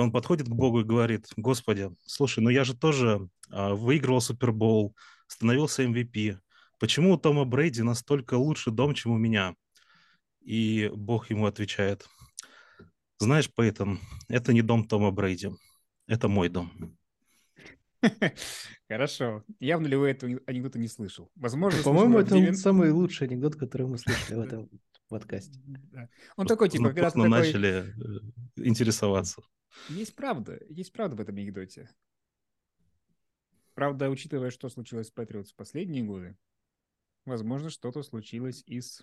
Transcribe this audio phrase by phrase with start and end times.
[0.00, 4.94] он подходит к Богу и говорит, Господи, слушай, ну я же тоже а, выигрывал Супербол,
[5.26, 6.38] становился MVP.
[6.78, 9.54] Почему у Тома Брейди настолько лучше дом, чем у меня?
[10.40, 12.06] И Бог ему отвечает,
[13.18, 15.50] знаешь, Пейтон, это не дом Тома Брейди,
[16.06, 16.72] это мой дом.
[18.88, 19.44] Хорошо.
[19.60, 21.30] Явно ли вы этого анекдота не слышал?
[21.36, 22.58] Возможно, По-моему, это 9...
[22.58, 24.70] самый лучший анекдот, который мы слышали в этом
[25.10, 25.60] подкасте.
[26.36, 28.20] Он такой, типа, когда ты начали э,
[28.56, 29.42] интересоваться.
[29.88, 31.90] Есть правда, есть правда в этом анекдоте.
[33.74, 36.36] Правда, учитывая, что случилось с Патриотс в последние годы,
[37.24, 39.02] возможно, что-то случилось и с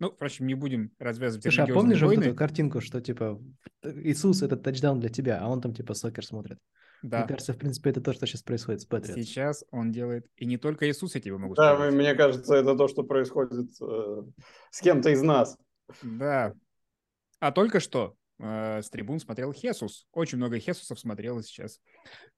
[0.00, 2.24] ну, впрочем, не будем развязывать Слушай, а помнишь войны?
[2.24, 3.38] эту картинку, что типа
[3.84, 6.58] Иисус это тачдаун для тебя, а он там типа сокер смотрит?
[7.02, 7.18] Да.
[7.18, 9.20] Мне кажется, в принципе, это то, что сейчас происходит с Патриотс.
[9.22, 11.90] Сейчас он делает, и не только Иисус, я тебе могу да, сказать.
[11.90, 14.22] Да, мне кажется, это то, что происходит э,
[14.70, 15.58] с кем-то из нас.
[16.02, 16.54] Да.
[17.38, 20.06] А только что э, с трибун смотрел Хесус.
[20.12, 21.80] Очень много Хесусов смотрело сейчас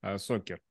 [0.01, 0.61] э, сокер.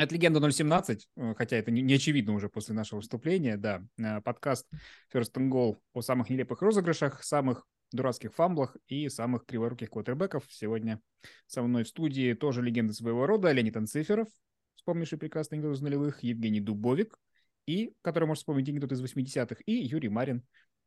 [0.00, 3.84] Это «Легенда 017», э, хотя это не, очевидно уже после нашего выступления, да.
[3.98, 4.66] Э, подкаст
[5.12, 10.44] First and Goal о самых нелепых розыгрышах, самых дурацких фамблах и самых криворуких квотербеков.
[10.48, 11.02] Сегодня
[11.46, 14.28] со мной в студии тоже легенды своего рода Леонид Анциферов,
[14.76, 17.18] вспомнивший прекрасный анекдот из нулевых, Евгений Дубовик,
[17.66, 20.42] и, который может вспомнить анекдот из 80-х, и Юрий Марин.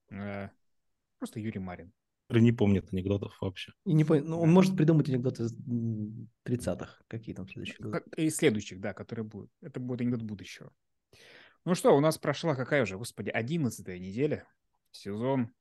[0.09, 0.49] Э,
[1.19, 1.93] просто Юрий Марин
[2.29, 3.73] не помнит анекдотов вообще.
[3.85, 4.25] И не помнит.
[4.25, 5.53] Ну, он может придумать анекдоты из
[6.45, 7.77] 30-х, какие там следующие.
[8.17, 9.51] И следующих, да, которые будут.
[9.61, 10.71] Это будет анекдот будущего.
[11.65, 14.45] Ну что, у нас прошла какая уже, господи, одиннадцатая неделя.
[14.91, 15.51] Сезон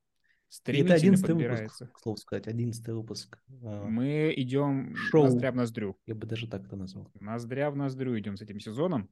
[0.48, 1.84] стремительно это 11 подбирается.
[1.84, 3.38] выпуск, слово сказать, одиннадцатый выпуск.
[3.62, 5.24] А, Мы идем Шоу.
[5.24, 5.96] ноздря в ноздрю.
[6.06, 7.10] Я бы даже так это назвал.
[7.20, 9.08] Ноздря в ноздрю идем с этим сезоном.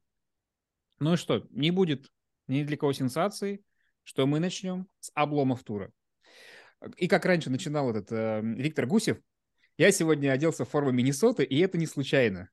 [0.98, 2.10] Ну и что, не будет
[2.48, 3.64] ни для кого сенсации,
[4.02, 5.92] что мы начнем с обломов тура.
[6.96, 9.18] И как раньше начинал этот э, Виктор Гусев,
[9.76, 12.48] я сегодня оделся в форму Миннесоты, и это не случайно.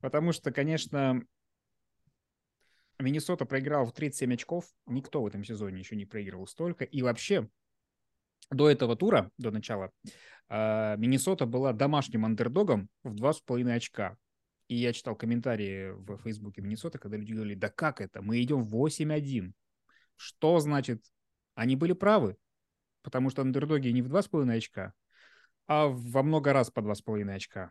[0.00, 1.22] Потому что, конечно,
[2.98, 4.66] Миннесота проиграл в 37 очков.
[4.86, 6.84] Никто в этом сезоне еще не проигрывал столько.
[6.84, 7.48] И вообще,
[8.50, 9.90] до этого тура, до начала,
[10.48, 14.16] э, Миннесота была домашним андердогом в 2,5 очка.
[14.68, 18.64] И я читал комментарии в Фейсбуке Миннесоты, когда люди говорили, да как это, мы идем
[18.64, 19.52] 8-1.
[20.16, 21.04] Что значит?
[21.54, 22.36] Они были правы
[23.06, 24.92] потому что андердоги не в 2,5 очка,
[25.68, 27.70] а во много раз по 2,5 очка.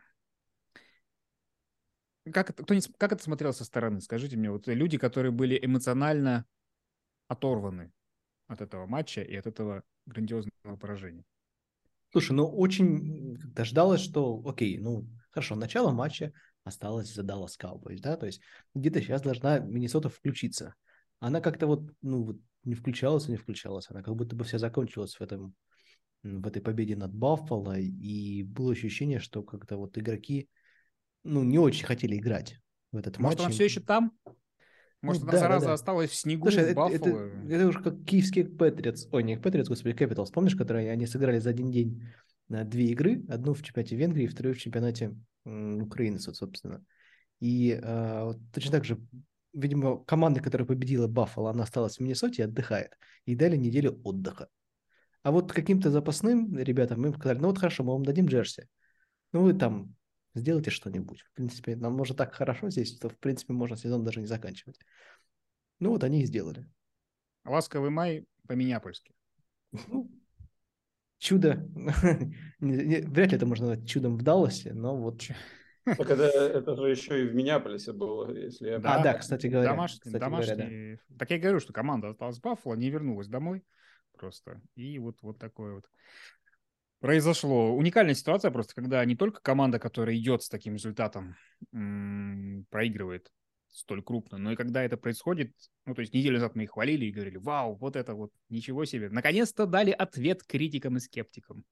[2.31, 3.99] Как это, кто не, как это смотрелось со стороны?
[3.99, 6.45] Скажите мне, вот люди, которые были эмоционально
[7.27, 7.91] оторваны
[8.47, 11.25] от этого матча и от этого грандиозного поражения.
[12.13, 16.31] Слушай, ну очень ждалось, что, окей, ну хорошо, начало матча
[16.63, 18.39] осталось за Dallas Cowboys, да, то есть
[18.73, 20.75] где-то сейчас должна Миннесота включиться.
[21.19, 23.89] Она как-то вот, ну, вот не включалась и не включалась.
[23.89, 25.55] Она как будто бы вся закончилась в этом
[26.23, 30.49] в этой победе над Баффало, и было ощущение, что как-то вот игроки,
[31.23, 32.59] ну, не очень хотели играть
[32.91, 33.45] в этот Может, матч.
[33.45, 34.11] Может, она все еще там?
[35.01, 35.73] Может, ну, она да, зараза да, да.
[35.73, 37.09] осталась в снегу, Слушай, в это, это,
[37.47, 41.51] это уже как киевские Патриотс, ой, не Патриотс, господи, Capitals, помнишь, которые они сыграли за
[41.51, 42.03] один день
[42.47, 45.15] на две игры, одну в чемпионате Венгрии, вторую в чемпионате
[45.45, 46.83] Украины, собственно.
[47.39, 48.99] И э, вот точно так же
[49.55, 52.97] видимо, команда, которая победила Баффало, она осталась в Миннесоте и отдыхает.
[53.25, 54.49] И дали неделю отдыха.
[55.23, 58.67] А вот каким-то запасным ребятам мы сказали, ну вот хорошо, мы вам дадим джерси.
[59.31, 59.95] Ну вы там
[60.35, 61.21] сделайте что-нибудь.
[61.21, 64.79] В принципе, нам может так хорошо здесь, что в принципе можно сезон даже не заканчивать.
[65.79, 66.67] Ну вот они и сделали.
[67.43, 69.13] Ласковый май по-миняпольски.
[69.87, 70.11] Ну,
[71.17, 71.67] чудо.
[72.59, 75.23] Вряд ли это можно назвать чудом в Далласе, но вот
[75.85, 78.79] так это, это же еще и в Миннеаполисе было, если я...
[78.79, 79.69] Да, а, да, кстати говоря.
[79.69, 80.55] Домашний, кстати домашний...
[80.55, 81.17] Говоря, да.
[81.17, 83.63] Так я говорю, что команда осталась в Баффало, не вернулась домой
[84.17, 84.61] просто.
[84.75, 85.85] И вот, вот такое вот
[86.99, 87.75] произошло.
[87.75, 91.35] Уникальная ситуация просто, когда не только команда, которая идет с таким результатом,
[91.73, 93.31] м- проигрывает
[93.67, 95.53] столь крупно, но и когда это происходит,
[95.85, 98.85] ну, то есть неделю назад мы их хвалили и говорили, вау, вот это вот, ничего
[98.85, 99.09] себе.
[99.09, 101.65] Наконец-то дали ответ критикам и скептикам.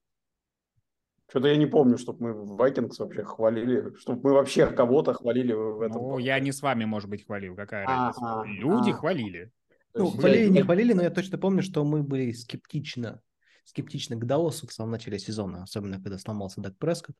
[1.28, 5.52] Что-то я не помню, чтобы мы в Vikings вообще хвалили, чтобы мы вообще кого-то хвалили
[5.52, 6.02] в этом.
[6.02, 8.42] Ну, я не с вами, может быть, хвалил, какая разница.
[8.44, 9.50] Люди хвалили.
[9.94, 13.20] Ну, хвалили, не хвалили, но я точно помню, что мы были скептично,
[13.64, 17.16] скептично к Далласу в самом начале сезона, особенно когда сломался Дак Прескотт.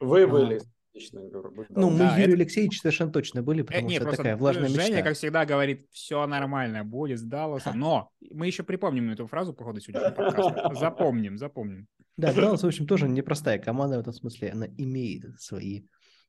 [0.00, 1.22] Вы были скептично.
[1.70, 2.42] Ну, мы да, Юрий это...
[2.42, 5.02] Алексеевич совершенно точно были, потому э, нет, что такая влажная Женя, мечта.
[5.02, 7.78] как всегда, говорит, все нормально, будет с Далласом.
[7.78, 10.74] Но мы еще припомним эту фразу по ходу сегодняшнего подкаста.
[10.74, 11.88] Запомним, запомним.
[12.18, 14.50] Да, Даллас, в общем, тоже непростая команда в этом смысле.
[14.50, 15.84] Она имеет свои,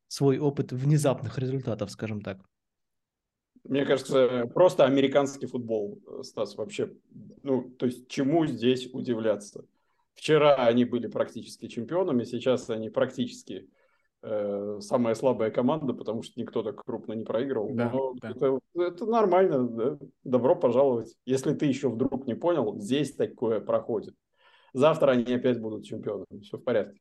[0.08, 2.38] свой опыт внезапных результатов, скажем так.
[3.64, 6.94] Мне кажется, просто американский футбол, Стас, вообще,
[7.42, 9.66] ну, то есть чему здесь удивляться?
[10.14, 13.68] Вчера они были практически чемпионами, сейчас они практически
[14.22, 17.74] э, самая слабая команда, потому что никто так крупно не проигрывал.
[17.74, 18.30] Да, Но да.
[18.30, 20.00] Это, это нормально, да.
[20.24, 21.16] добро пожаловать.
[21.26, 24.14] Если ты еще вдруг не понял, здесь такое проходит.
[24.74, 27.00] Завтра они опять будут чемпионами, все в порядке.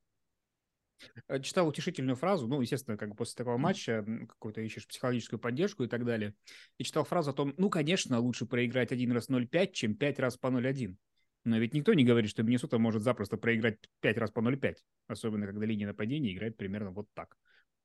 [1.29, 5.85] Э, Читал утешительную фразу, ну, естественно, как бы после такого матча какую-то ищешь психологическую поддержку
[5.85, 6.35] и так далее.
[6.79, 10.37] И читал фразу о том, ну, конечно, лучше проиграть один раз 0-5, чем пять раз
[10.37, 10.97] по 0-1.
[11.45, 14.77] Но ведь никто не говорит, что Миннесота может запросто проиграть пять раз по 0-5.
[15.07, 17.37] Особенно, когда линия нападения играет примерно вот так.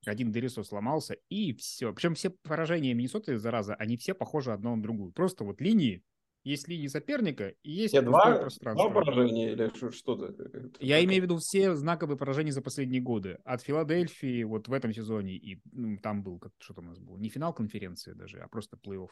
[0.05, 1.93] Один Дерисо сломался, и все.
[1.93, 5.13] Причем все поражения Миннесоты, зараза, они все похожи одно на другую.
[5.13, 6.03] Просто вот линии,
[6.43, 8.89] есть линии соперника, и есть два, пространство.
[8.89, 10.35] два поражения или что- что-то?
[10.79, 13.39] Я имею в виду все знаковые поражения за последние годы.
[13.45, 16.99] От Филадельфии вот в этом сезоне, и ну, там был, как что там у нас
[16.99, 19.09] было, не финал конференции даже, а просто плей-офф.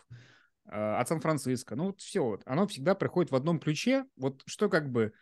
[0.65, 1.75] А, От Сан-Франциско.
[1.75, 2.23] Ну, вот все.
[2.23, 2.43] Вот.
[2.45, 4.05] Оно всегда приходит в одном ключе.
[4.15, 5.13] Вот что как бы...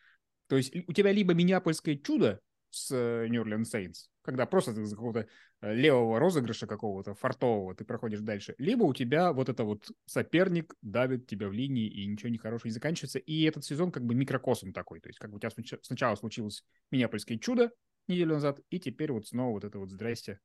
[0.48, 5.27] То есть у тебя либо миннеапольское чудо с New Orleans Saints, когда просто из какого-то
[5.62, 10.75] э, левого розыгрыша какого-то, фартового, ты проходишь дальше, либо у тебя вот это вот соперник
[10.81, 14.71] давит тебя в линии, и ничего нехорошего не заканчивается, и этот сезон как бы микрокосм
[14.71, 15.51] такой, то есть как бы у тебя
[15.81, 17.71] сначала случилось Миннеапольское чудо
[18.07, 20.39] неделю назад, и теперь вот снова вот это вот здрасте,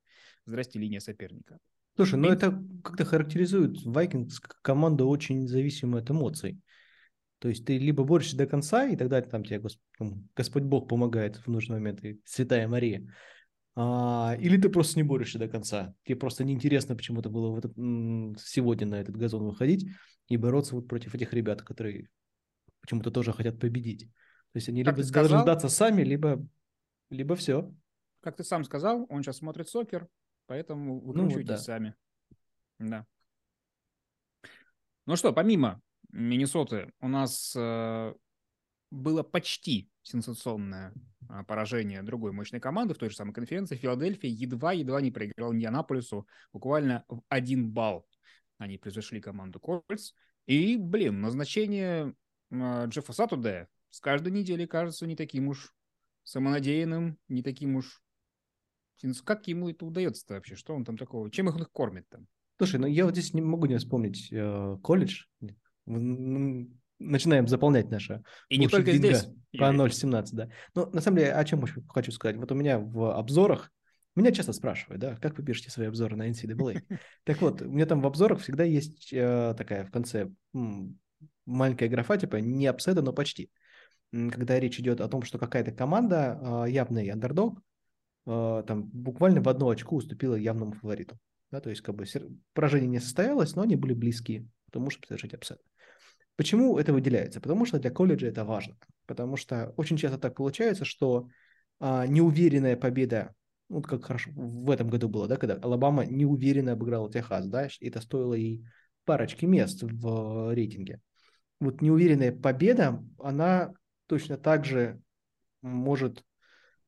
[0.46, 1.58] здрасте линия соперника.
[1.96, 6.60] Слушай, ну это как-то характеризует Vikings как команду очень зависимую от эмоций.
[7.44, 10.88] То есть ты либо борешься до конца, и тогда там тебе Гос- ну, Господь Бог
[10.88, 13.06] помогает в нужный момент, и Святая Мария.
[13.76, 15.94] А, или ты просто не борешься до конца.
[16.04, 17.74] Тебе просто неинтересно почему-то было в этот,
[18.40, 19.86] сегодня на этот газон выходить
[20.28, 22.08] и бороться вот против этих ребят, которые
[22.80, 24.06] почему-то тоже хотят победить.
[24.52, 26.42] То есть они Как либо должны сдаться сами, либо,
[27.10, 27.70] либо все.
[28.22, 30.08] Как ты сам сказал, он сейчас смотрит сокер,
[30.46, 31.58] поэтому Ну вот выкручивайтесь да.
[31.58, 31.94] сами.
[32.78, 33.06] Да.
[35.04, 35.82] Ну что, помимо
[36.14, 38.14] Миннесоты, у нас э,
[38.92, 40.92] было почти сенсационное
[41.28, 43.74] а, поражение другой мощной команды в той же самой конференции.
[43.74, 48.06] Филадельфия едва-едва не проиграл Индианаполису буквально в один балл.
[48.58, 50.12] Они превзошли команду Кольц.
[50.46, 52.14] И, блин, назначение
[52.52, 55.74] э, Джеффа Сатудея с каждой недели кажется не таким уж
[56.22, 58.02] самонадеянным, не таким уж...
[59.24, 60.54] Как ему это удается вообще?
[60.54, 61.28] Что он там такого?
[61.28, 62.28] Чем их кормит там?
[62.58, 65.24] Слушай, ну я вот здесь не могу не вспомнить э, колледж.
[65.86, 69.26] М, Начинаем заполнять наше И не только здесь.
[69.58, 69.76] По Юрий.
[69.78, 70.48] 0.17, да.
[70.74, 72.36] Ну, на самом деле, о чем хочу- сказать.
[72.36, 73.70] Вот у меня в обзорах,
[74.16, 76.82] меня часто спрашивают, да, как вы пишете свои обзоры на NCAA.
[77.24, 80.98] Так вот, у меня там в обзорах всегда есть э, такая в конце м,
[81.46, 83.50] маленькая графа, типа не upset а, но почти.
[84.12, 87.60] Когда речь идет о том, что какая-то команда, э, явный андердог,
[88.26, 91.18] э, там буквально в одну очку уступила явному фавориту.
[91.50, 92.04] Да, то есть как бы
[92.52, 95.60] поражение не состоялось, но они были близки к тому, чтобы совершить upset.
[96.36, 97.40] Почему это выделяется?
[97.40, 98.76] Потому что для колледжа это важно.
[99.06, 101.28] Потому что очень часто так получается, что
[101.80, 103.34] а, неуверенная победа,
[103.68, 107.68] ну, вот как хорошо в этом году было, да, когда Алабама неуверенно обыграла Техас, да,
[107.80, 108.64] и это стоило ей
[109.04, 111.00] парочки мест в э, рейтинге.
[111.60, 113.72] Вот неуверенная победа, она
[114.06, 115.00] точно так же
[115.62, 116.24] может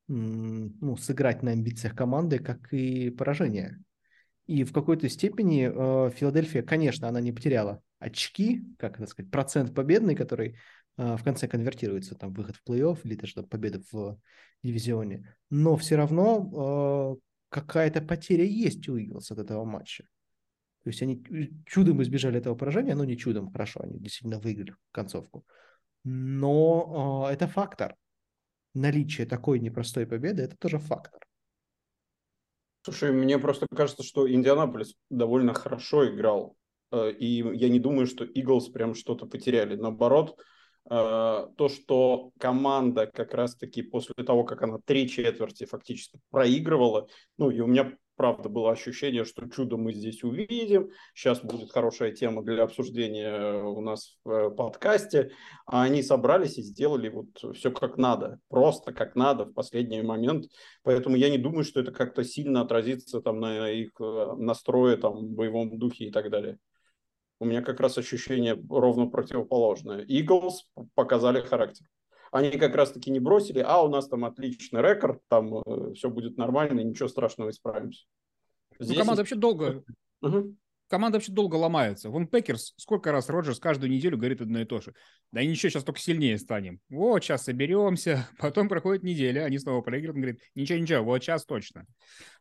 [0.08, 3.78] ну, сыграть на амбициях команды, как и поражение.
[4.46, 9.74] И в какой-то степени э, Филадельфия, конечно, она не потеряла очки, как это сказать, процент
[9.74, 10.58] победный, который
[10.96, 14.18] э, в конце конвертируется, там, выход в плей-офф или даже победа в
[14.62, 15.36] дивизионе.
[15.50, 20.04] Но все равно э, какая-то потеря есть у Иглс от этого матча.
[20.84, 21.22] То есть они
[21.66, 25.44] чудом избежали этого поражения, но не чудом, хорошо, они действительно выиграли концовку.
[26.04, 27.96] Но э, это фактор.
[28.74, 31.20] Наличие такой непростой победы– это тоже фактор.
[32.82, 36.56] Слушай, мне просто кажется, что Индианаполис довольно хорошо играл.
[36.92, 39.76] Э, И я не думаю, что Иглс прям что-то потеряли.
[39.76, 40.38] Наоборот,
[40.88, 40.90] э,
[41.56, 47.60] то, что команда как раз-таки после того, как она три четверти фактически проигрывала, ну и
[47.60, 50.90] у меня правда было ощущение, что чудо мы здесь увидим.
[51.14, 55.30] Сейчас будет хорошая тема для обсуждения у нас в подкасте.
[55.66, 60.46] А они собрались и сделали вот все как надо, просто как надо в последний момент.
[60.82, 65.34] Поэтому я не думаю, что это как-то сильно отразится там на их э, настрое, там,
[65.34, 66.58] боевом духе и так далее.
[67.38, 70.04] У меня как раз ощущение ровно противоположное.
[70.06, 70.60] Eagles
[70.94, 71.86] показали характер.
[72.32, 76.36] Они как раз-таки не бросили, а у нас там отличный рекорд, там э, все будет
[76.36, 78.04] нормально, ничего страшного, исправимся.
[78.78, 79.84] Ну, Здесь команда есть- вообще долго,
[80.22, 80.58] Мгм.
[80.88, 82.10] Команда вообще долго ломается.
[82.10, 84.94] Вон Packers, сколько раз Роджерс каждую неделю говорит одно и то же.
[85.32, 86.80] Да ничего, сейчас только сильнее станем.
[86.88, 88.28] Вот, сейчас соберемся.
[88.38, 90.16] Потом проходит неделя, они снова проигрывают.
[90.16, 91.86] Он говорит, ничего, ничего, вот сейчас точно.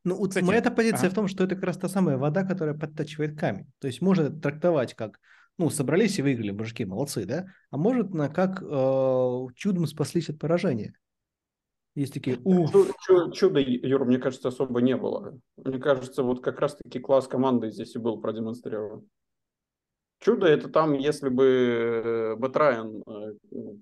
[0.04, 1.10] Ну, вот Кстати, моя-то позиция ага.
[1.10, 3.68] в том, что это как раз та самая вода, которая подтачивает камень.
[3.80, 5.20] То есть можно это трактовать как,
[5.58, 7.48] ну, собрались и выиграли, мужики, молодцы, да?
[7.72, 10.94] А может на как э, чудом спаслись от поражения.
[11.96, 12.72] Есть такие, уф.
[13.34, 15.40] Чудо, Юр, мне кажется, особо не было.
[15.56, 19.08] Мне кажется, вот как раз-таки класс команды здесь и был продемонстрирован.
[20.20, 23.34] Чудо это там, если бы э, Бэтрайан э,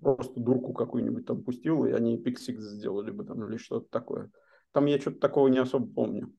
[0.02, 4.30] просто дурку какую-нибудь там пустил, и они пиксик сделали бы там или что-то такое.
[4.74, 6.32] Там я что-то такого не особо помню.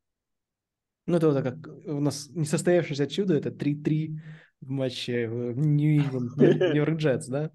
[1.06, 4.18] Ну, это вот как у нас несостоявшееся чудо, это 3-3
[4.60, 7.50] в матче Нью-Ингланд, Нью-Йорк Джетс, да?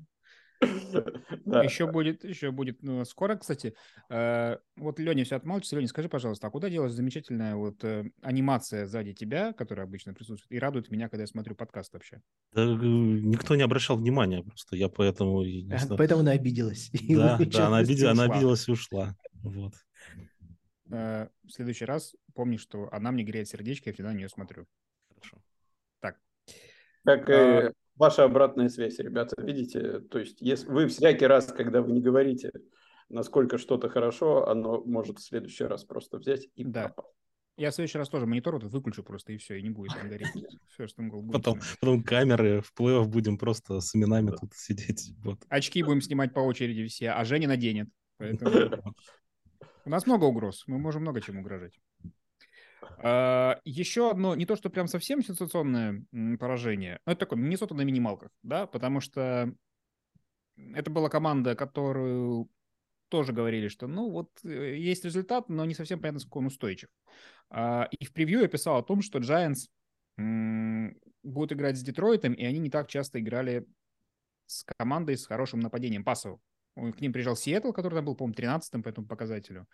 [1.45, 1.63] Да.
[1.63, 3.73] Еще будет, еще будет ну, скоро, кстати.
[4.09, 5.75] Э, вот Леня все отмалчивается.
[5.75, 10.51] Леня, скажи, пожалуйста, а куда делась замечательная вот э, анимация сзади тебя, которая обычно присутствует,
[10.51, 12.21] и радует меня, когда я смотрю подкаст вообще?
[12.53, 15.43] Да, э, никто не обращал внимания просто, я поэтому...
[15.43, 15.97] Не знаю.
[15.97, 16.91] Поэтому она обиделась.
[17.09, 19.15] Да, да она, обидел, она обиделась и ушла.
[19.41, 19.73] Вот.
[20.85, 24.65] В следующий раз помни, что она мне греет сердечко, я всегда на нее смотрю.
[25.09, 25.37] Хорошо.
[25.99, 26.17] Так.
[27.03, 27.73] Как а...
[27.99, 29.99] ваша обратная связь, ребята, видите?
[29.99, 32.51] То есть если вы всякий раз, когда вы не говорите,
[33.09, 36.89] насколько что-то хорошо, оно может в следующий раз просто взять и да.
[36.89, 37.15] Пропасть.
[37.57, 40.07] Я в следующий раз тоже монитор вот выключу просто, и все, и не будет там
[40.07, 40.29] гореть.
[41.33, 45.11] Потом, потом камеры в плей будем просто с именами тут сидеть.
[45.21, 45.39] Вот.
[45.49, 47.89] Очки будем снимать по очереди все, а Женя наденет.
[48.17, 48.81] Поэтому...
[49.85, 51.77] У нас много угроз, мы можем много чем угрожать.
[52.97, 56.03] А, еще одно, не то, что прям совсем сенсационное
[56.39, 59.53] поражение, но это такое, Миннесота на минималках, да, потому что
[60.73, 62.49] это была команда, которую
[63.09, 66.89] тоже говорили, что, ну, вот э, есть результат, но не совсем понятно, сколько он устойчив.
[67.49, 69.67] А, и в превью я писал о том, что Giants
[71.23, 73.65] будут играть с Детройтом, и они не так часто играли
[74.47, 76.41] с командой с хорошим нападением пасовым.
[76.75, 79.67] К ним приезжал Сиэтл, который там был, по-моему, 13-м по этому показателю.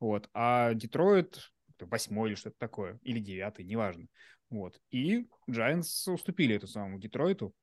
[0.00, 0.28] Вот.
[0.32, 1.52] А Детройт
[1.86, 4.06] восьмой или что-то такое, или девятый, неважно.
[4.50, 4.80] Вот.
[4.90, 7.54] И Giants уступили эту самому Детройту.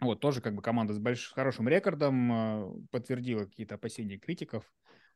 [0.00, 4.64] Вот, тоже как бы команда с большим, хорошим рекордом а, подтвердила какие-то опасения критиков.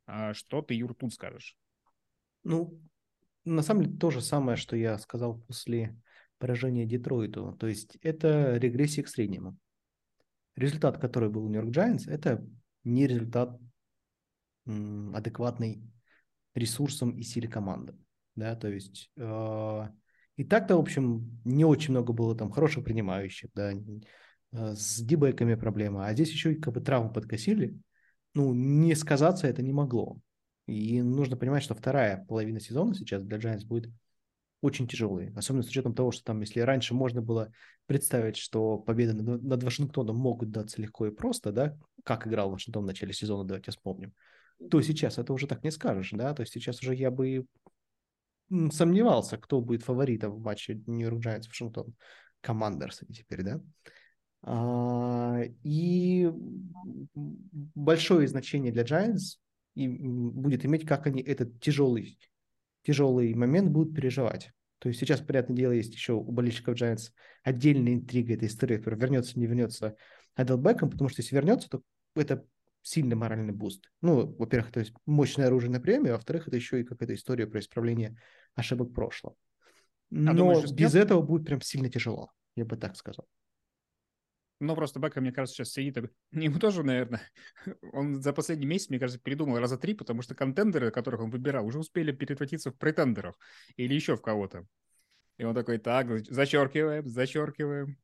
[0.07, 1.57] А что ты, Юр, тут скажешь?
[2.45, 2.81] Ну,
[3.45, 6.01] на самом деле то же самое, что я сказал после
[6.39, 7.57] поражения Детройту.
[7.59, 9.57] То есть это регрессия к среднему.
[10.55, 12.47] Результат, который был у Нью-Йорк Giants, это
[12.85, 13.59] не результат
[14.67, 15.83] адекватный
[16.55, 17.95] ресурсам и силе команды.
[18.37, 19.89] Да, то есть э,
[20.37, 25.55] и так-то, в общем, не очень много было там хороших принимающих, да, э, с дебеками
[25.55, 27.77] проблема, а здесь еще и как бы травму подкосили,
[28.35, 30.19] ну, не сказаться это не могло.
[30.67, 33.91] И нужно понимать, что вторая половина сезона сейчас для Giants будет
[34.61, 37.51] очень тяжелый, особенно с учетом того, что там, если раньше можно было
[37.87, 42.85] представить, что победы над, над Вашингтоном могут даться легко и просто, да, как играл Вашингтон
[42.85, 44.13] в начале сезона, давайте вспомним,
[44.71, 47.47] то сейчас это уже так не скажешь, да, то есть сейчас уже я бы
[48.71, 51.95] сомневался, кто будет фаворитом в матче Нью-Йорк Giants Вашингтон.
[52.41, 53.61] Командерс теперь, да?
[54.43, 56.31] А, и
[57.15, 59.39] большое значение для Giants
[59.75, 62.19] и будет иметь, как они этот тяжелый,
[62.83, 64.53] тяжелый момент будут переживать.
[64.79, 67.11] То есть сейчас, понятное дело, есть еще у болельщиков Giants
[67.43, 69.97] отдельная интрига этой истории, которая вернется, не вернется
[70.35, 71.83] Оделл Бекхэм, потому что если вернется, то
[72.15, 72.45] это
[72.87, 73.91] сильный моральный буст.
[74.01, 77.59] Ну, во-первых, это мощное оружие на приеме, а во-вторых, это еще и какая-то история про
[77.59, 78.17] исправление
[78.55, 79.35] ошибок прошлого.
[79.35, 83.27] А Но а думаешь, без этого будет прям сильно тяжело, я бы так сказал.
[84.61, 85.97] Ну, просто Бекхэм, мне кажется, сейчас сидит.
[86.31, 87.23] Ему тоже, наверное,
[87.93, 91.31] он за последний месяц, мне кажется, передумал раза три, потому что contender ы, которых он
[91.31, 93.37] выбирал, уже успели превратиться в pretender ов
[93.77, 94.65] или еще в кого-то.
[95.39, 97.99] И он такой, так, зачеркиваем, зачеркиваем.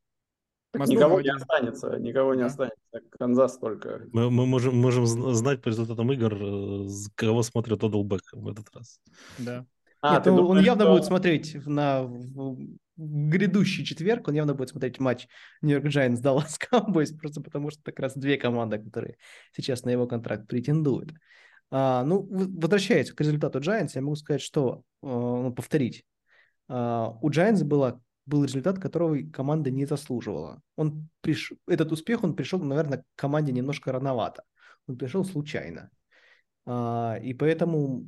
[0.74, 2.78] Никого не останется, никого не останется.
[3.18, 4.06] Канзас только.
[4.12, 8.74] Мы, мы можем, можем знать по результатам игр, э, кого смотрит Одел Бекхэм в этот
[8.74, 9.00] раз.
[9.38, 9.66] Да.
[10.00, 10.92] А, Нет, он, думаешь, он явно что...
[10.92, 12.58] будет смотреть на в,
[12.96, 15.28] грядущий четверг, он явно будет смотреть матч
[15.60, 19.16] Нью-Йорк Giants Даллас Cowboys, просто потому что как раз две команды, которые
[19.52, 21.12] сейчас на его контракт претендуют.
[21.70, 26.04] А, ну, возвращаясь к результату Giants, я могу сказать, что, э, ну, повторить,
[26.68, 30.62] а, у Giants была был результат, которого команда не заслуживала.
[30.76, 31.52] Он приш...
[31.66, 34.44] Этот успех, он пришел, наверное, к команде немножко рановато.
[34.86, 35.90] Он пришел случайно.
[36.66, 38.06] А, и поэтому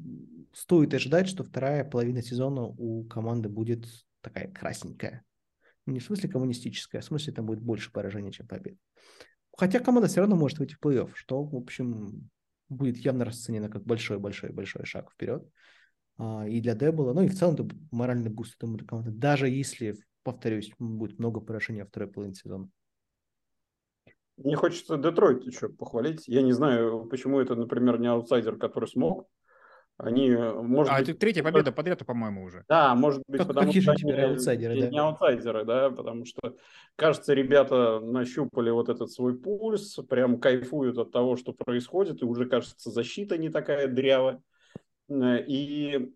[0.53, 3.87] стоит ожидать, что вторая половина сезона у команды будет
[4.21, 5.25] такая красненькая.
[5.87, 8.77] Не в смысле коммунистическая, а в смысле там будет больше поражений, чем побед.
[9.57, 12.31] Хотя команда все равно может выйти в плей-офф, что, в общем,
[12.69, 15.47] будет явно расценено как большой-большой-большой шаг вперед.
[16.17, 19.97] А, и для Дэйбола, ну и в целом это моральный буст этому команды, даже если,
[20.23, 22.69] повторюсь, будет много поражений во второй половине сезона.
[24.37, 26.27] Мне хочется Детройт еще похвалить.
[26.27, 29.29] Я не знаю, почему это, например, не аутсайдер, который смог
[29.97, 32.65] Они, может а быть, это третья победа подряд, по-моему, уже.
[32.69, 34.89] Да, может быть, Как- потому какие что они аутсайдеры, не, да?
[34.89, 36.57] не аутсайдеры, да, потому что,
[36.97, 42.47] кажется, ребята нащупали вот этот свой пульс, прям кайфуют от того, что происходит, и уже,
[42.47, 44.43] кажется, защита не такая дрявая.
[45.09, 46.13] Э, И,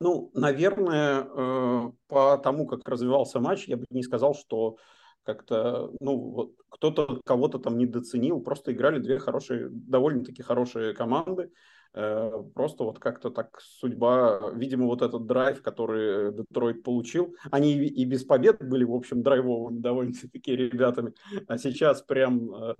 [0.00, 4.76] ну, наверное, э, по тому, как развивался матч, я бы не сказал, что
[5.22, 11.50] как-то, ну, вот кто-то кого-то там недооценил, просто играли две хорошие, довольно-таки хорошие команды,
[11.96, 18.04] Э, Просто вот как-то так судьба, видимо, вот этот драйв, который Детройт получил, они и
[18.04, 21.14] без побед были, в общем, драйвовыми довольно-таки ребятами,
[21.46, 22.74] а сейчас прям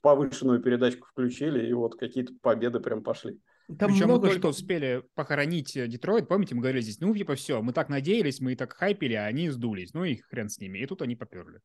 [0.00, 3.38] повышенную передачку включили, и вот какие-то победы прям пошли.
[3.78, 6.28] Там Причем много мы только что- успели похоронить э, Детройт.
[6.28, 9.26] Помните, мы говорили здесь, ну, типа, все, мы так надеялись, мы и так хайпили, а
[9.26, 9.94] они сдулись.
[9.94, 10.78] Ну и хрен с ними.
[10.78, 11.60] И тут они поперли.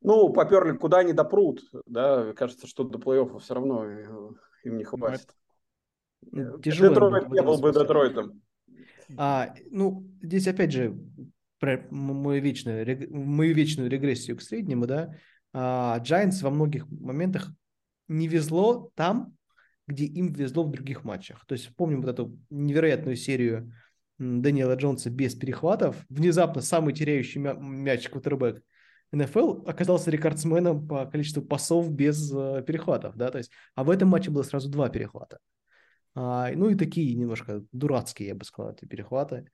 [0.00, 4.30] Ну, поперли, куда они допрут, да, кажется, что до плей-оффа все равно э,
[4.64, 5.28] им не хватит.
[6.22, 7.72] Ну, тяжело им Детройт будет в не был бы.
[7.72, 8.42] Детройтом.
[9.16, 10.96] А, ну, здесь опять же
[11.58, 15.14] про мою вечную, мою вечную регрессию к среднему, да,
[15.52, 17.50] а, Giants во многих моментах
[18.08, 19.36] не везло там,
[19.92, 21.44] где им везло в других матчах.
[21.46, 23.72] То есть помним вот эту невероятную серию
[24.18, 26.04] Дэниела Джонса без перехватов.
[26.08, 28.62] Внезапно самый теряющий мя- мяч квотербек
[29.12, 34.08] НФЛ оказался рекордсменом по количеству пасов без э, перехватов, да, то есть, а в этом
[34.08, 35.38] матче было сразу два перехвата.
[36.14, 39.50] А, ну и такие немножко дурацкие, я бы сказал, эти перехваты.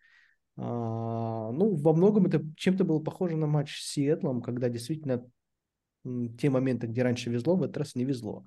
[0.57, 5.29] А, ну, во многом это чем-то было похоже на матч с Сиэтлом, когда действительно
[6.39, 8.47] те моменты, где раньше везло, в этот раз не везло.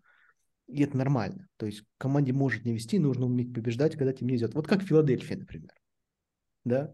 [0.71, 1.49] И это нормально.
[1.57, 4.53] То есть команде может не вести, нужно уметь побеждать, когда тебе не везет.
[4.55, 5.71] Вот как Филадельфия, например.
[6.63, 6.93] Да?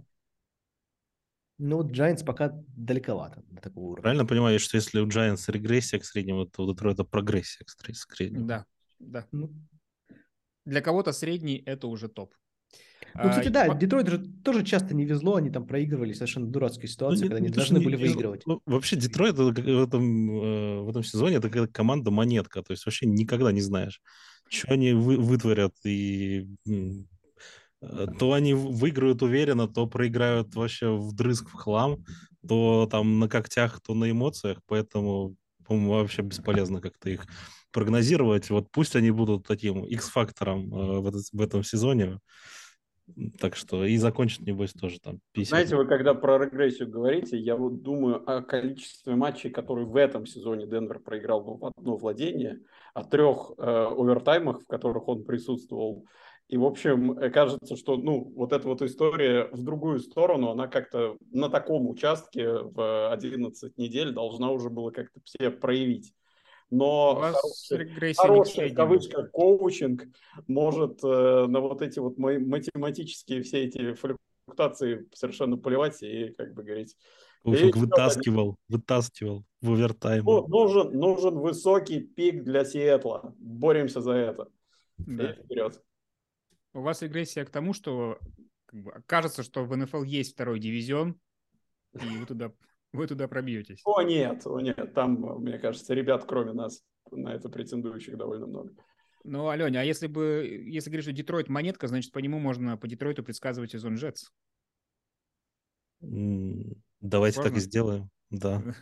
[1.60, 4.02] Ну, вот Giants пока далековато до такого уровня.
[4.02, 8.48] Правильно понимаю, что если у Giants регрессия к среднему, то у Детройта прогрессия к среднему?
[8.48, 8.66] Да,
[9.00, 9.28] да.
[9.32, 9.52] Ну,
[10.66, 12.34] Для кого-то средний это уже топ.
[13.16, 16.48] Ну, кстати, А, да, по- Детройт же тоже часто не везло, они там проигрывали совершенно
[16.48, 18.14] дурацкие Ну, ситуации, не- когда они что должны не были везло.
[18.16, 18.42] выигрывать.
[18.46, 22.72] Ну, вообще Детройт как- в этом, э, в этом сезоне это какая-то команда монетка, то
[22.72, 24.02] есть вообще никогда не знаешь,
[24.50, 26.48] что они вы- вытворят и
[27.82, 32.04] э, то они выиграют уверенно, то проиграют вообще вдрызг в хлам,
[32.48, 37.26] то там на когтях, то на эмоциях, поэтому, по-моему, вообще бесполезно как-то их
[37.72, 38.50] прогнозировать.
[38.50, 42.20] Вот пусть они будут таким X-фактором э, в, этот- в этом сезоне,
[43.40, 45.50] так что и закончат, небось, тоже там 50.
[45.50, 50.26] Знаете, вы когда про регрессию говорите, я вот думаю о количестве матчей, которые в этом
[50.26, 52.60] сезоне Денвер проиграл в одно владение,
[52.94, 56.06] о трех э, овертаймах, в которых он присутствовал.
[56.48, 60.68] И, в общем, э, кажется, что, ну, вот эта вот история в другую сторону, она
[60.68, 66.14] как-то на таком участке в 11 недель должна уже была как-то все проявить.
[66.70, 70.08] Но хороший- хороший, в кавычках, коучинг
[70.48, 76.54] может э, на вот эти вот мои математические все эти флюктуации совершенно поливать и, как
[76.54, 76.96] бы говорить,
[77.44, 80.26] Коучинг И всё, вытаскивал, вытаскивал в овертайм.
[80.26, 83.34] «Ну, нужен, нужен высокий пик для Сиэтла.
[83.38, 84.50] Боремся за это.
[84.98, 85.32] Да.
[85.32, 85.82] И вперед.
[86.74, 88.20] У вас регрессия к тому, что
[88.66, 91.18] как бы, кажется, что в НФЛ есть второй дивизион,
[91.94, 92.52] и вы туда,
[92.98, 93.82] вы туда пробьетесь.
[93.86, 98.74] О, нет, о, нет, там, мне кажется, ребят, кроме нас, на это претендующих довольно много.
[99.24, 102.88] Ну, Аленя, а если бы, если говоришь, что Детройт монетка, значит, по нему можно по
[102.88, 104.30] Детройту предсказывать сезон Джетс.
[106.00, 107.60] Давайте так и Можно?
[107.60, 108.10] сделаем.
[108.30, 108.64] Да.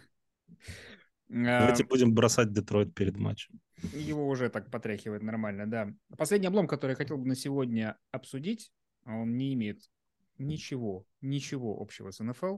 [1.28, 3.60] А, Давайте будем бросать Детройт перед матчем.
[3.94, 5.92] Его уже так потряхивает нормально, да.
[6.16, 8.72] Последний облом, который я хотел бы на сегодня обсудить,
[9.06, 9.82] он не имеет
[10.38, 12.58] ничего, ничего общего с НФЛ,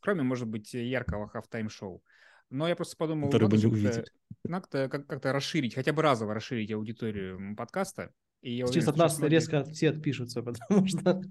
[0.00, 2.02] кроме, может быть, яркого хафтайм-шоу.
[2.50, 4.10] Но я просто подумал, Который надо как-то-
[4.44, 8.10] надо как- как-то расширить, хотя бы разово расширить аудиторию подкаста.
[8.42, 10.42] И я уверен, Сейчас от что нас многие- резко все отпишутся,
[10.78, 11.22] потому что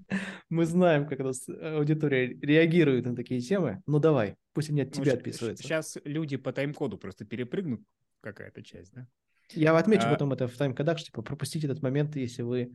[0.48, 3.82] мы знаем, как у нас аудитория реагирует на такие темы.
[3.86, 5.62] Ну давай, пусть они от Ну, тебя отписываются.
[5.62, 7.82] Сейчас люди по тайм-коду просто перепрыгнут
[8.22, 9.06] какая-то часть, да?
[9.50, 12.72] Я отмечу А- потом это в тайм-кодах, что, типа пропустите этот момент, если вы,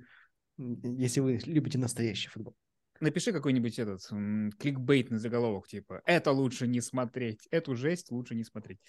[0.57, 2.55] если вы любите настоящий футбол.
[2.99, 8.43] Напиши какой-нибудь этот м, кликбейтный заголовок, типа «Это лучше не смотреть», «Эту жесть лучше не
[8.43, 8.79] смотреть».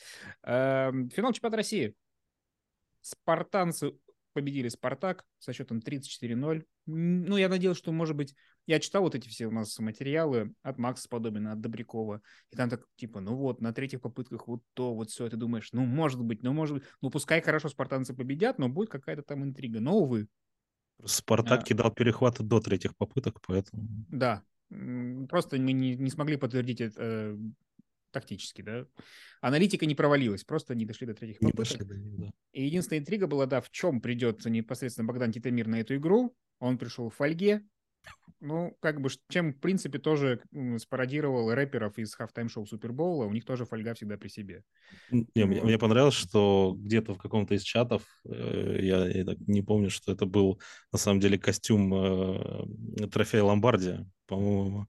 [0.42, 1.94] Эм, Финал чемпионата России.
[3.00, 3.92] Спартанцы
[4.32, 6.64] победили Спартак со счетом 34-0.
[6.86, 8.34] М, Ну, я надеялся, что, может быть,
[8.66, 12.68] я читал вот эти все у нас материалы от Макса Подобина, от Добрякова, и там
[12.70, 16.20] так, типа, ну вот, на третьих попытках вот то, вот все, ты думаешь, ну, может
[16.20, 19.80] быть, ну, может быть, ну, пускай хорошо спартанцы победят, но будет какая-то там интрига.
[19.80, 20.28] Но, увы,
[21.04, 21.64] Спартак А.
[21.64, 23.86] кидал перехваты до третьих попыток, поэтому...
[24.08, 24.42] Да,
[25.28, 27.38] просто мы не, не смогли подтвердить это э,
[28.10, 28.86] тактически, да.
[29.40, 31.78] Аналитика не провалилась, просто не дошли до третьих Не попыток.
[31.78, 32.30] дошли до них, да.
[32.52, 36.34] И единственная интрига была, да, в чем придет непосредственно Богдан Титамир на эту игру.
[36.58, 37.62] Он пришел в фольге,
[38.40, 40.40] ну, как бы, чем, в принципе, тоже
[40.78, 44.62] спародировал рэперов из хафтайм-шоу Супербоула, у них тоже фольга всегда при себе.
[45.10, 49.62] Не, мне, мне понравилось, что где-то в каком-то из чатов, э, я, я так не
[49.62, 50.60] помню, что это был
[50.92, 54.86] на самом деле костюм э, трофея Ломбардия, по-моему,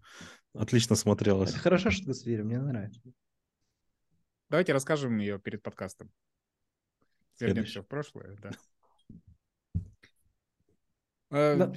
[0.54, 1.50] отлично смотрелось.
[1.50, 3.02] Это хорошо, что ты сверил, мне нравится.
[4.50, 6.12] Давайте расскажем ее перед подкастом.
[7.40, 8.52] Вернемся в прошлое, да.
[11.32, 11.72] Э, да.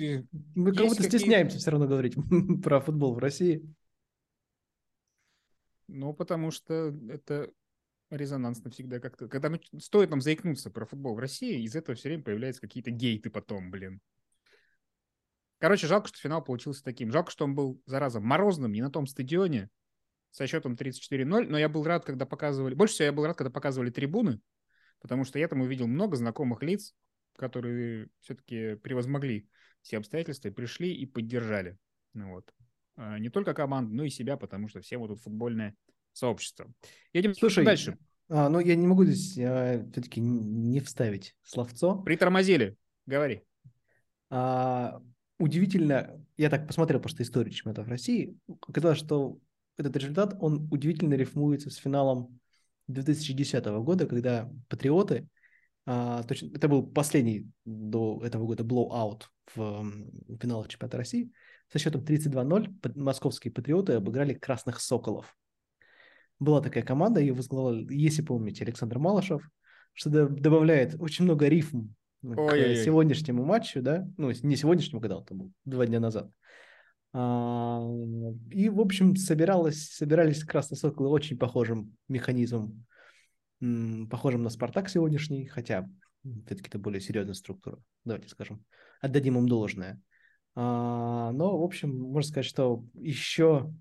[0.54, 2.16] Мы как будто стесняемся все равно говорить
[2.62, 3.62] про футбол в России.
[5.88, 7.50] Ну, потому что это
[8.10, 9.28] резонансно всегда как-то.
[9.28, 9.60] Когда мы...
[9.78, 13.70] стоит нам заикнуться про футбол в России, из этого все время появляются какие-то гейты потом,
[13.70, 14.00] блин.
[15.58, 17.12] Короче, жалко, что финал получился таким.
[17.12, 19.70] Жалко, что он был, зараза, морозным, не на том стадионе,
[20.30, 22.74] со счетом 34-0, но я был рад, когда показывали...
[22.74, 24.40] Больше всего я был рад, когда показывали трибуны,
[25.00, 26.94] потому что я там увидел много знакомых лиц,
[27.36, 29.48] которые все-таки превозмогли
[29.82, 31.76] все обстоятельства пришли и поддержали.
[32.14, 32.52] Ну, вот.
[32.96, 35.74] А, не только команду, но и себя, потому что все вот тут футбольное
[36.12, 36.72] сообщество.
[37.12, 37.98] Едем Слушай, дальше.
[38.28, 42.00] А, ну я не могу здесь а, все-таки не вставить словцо.
[42.02, 42.76] Притормозили.
[43.06, 43.42] Говори.
[44.30, 45.02] А,
[45.38, 49.38] удивительно, я так посмотрел просто историю в России, оказалось, что
[49.76, 52.38] этот результат, он удивительно рифмуется с финалом
[52.88, 55.28] 2010 года, когда патриоты
[55.84, 59.84] точно, это был последний до этого года blowout в
[60.40, 61.32] финалах чемпионата России.
[61.72, 65.34] Со счетом 32-0 московские патриоты обыграли красных соколов.
[66.38, 69.48] Была такая команда, ее возглавлял, если помните, Александр Малышев,
[69.94, 75.24] что добавляет очень много рифм к ой сегодняшнему матчу, да, ну, не сегодняшнему, когда он
[75.24, 76.30] там был, два дня назад.
[77.12, 77.82] А,
[78.50, 82.86] и, в общем, собиралось, собирались красные соколы очень похожим механизмом
[84.10, 85.88] похожим на Спартак сегодняшний, хотя
[86.46, 88.64] все-таки это более серьезная структура, давайте скажем.
[89.00, 90.00] Отдадим им должное.
[90.54, 93.72] А, но, в общем, можно сказать, что еще,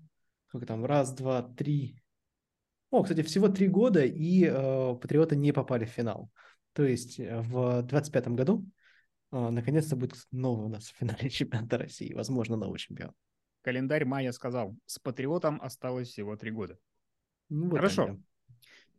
[0.48, 2.00] как там, раз, два, три...
[2.90, 6.30] О, кстати, всего три года, и э, Патриоты не попали в финал.
[6.74, 8.66] То есть э, в 25 году
[9.32, 13.12] э, наконец-то будет новый у нас в финале чемпионата России, возможно, новый чемпион.
[13.62, 16.78] Календарь Майя сказал, с Патриотом осталось всего три года.
[17.48, 18.06] Ну, вот Хорошо.
[18.06, 18.18] Да.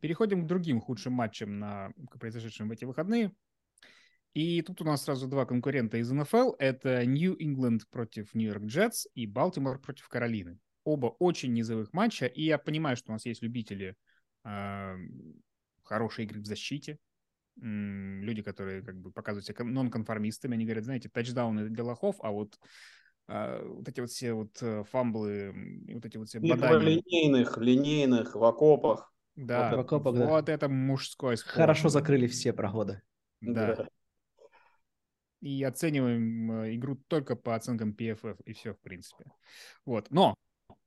[0.04, 1.90] Переходим к другим худшим матчам, на,
[2.20, 3.32] произошедшим в эти выходные.
[4.34, 6.56] И тут у нас сразу два конкурента из НФЛ.
[6.58, 10.58] Это Нью-Ингланд против Нью-Йорк Джетс и Балтимор против Каролины.
[10.84, 12.26] Оба очень низовых матча.
[12.26, 13.96] И я понимаю, что у нас есть любители
[14.44, 14.94] э,
[15.84, 16.98] хорошей игры в защите.
[17.56, 20.52] Люди, которые как бы показывают себя нон-конформистами.
[20.52, 22.58] Они говорят, знаете, тачдауны для лохов, а вот
[23.26, 25.54] а, вот эти вот все вот э, фамблы,
[25.94, 26.78] вот эти вот все бадания.
[26.78, 29.13] линейных, линейных, в окопах.
[29.36, 30.26] Да, вот, окопах, да.
[30.26, 31.54] вот это мужской спорт.
[31.54, 33.02] Хорошо закрыли все проходы.
[33.40, 33.74] Да.
[33.74, 33.88] да.
[35.40, 39.24] И оцениваем э, игру только по оценкам PFF, и все, в принципе.
[39.84, 40.10] Вот.
[40.10, 40.34] Но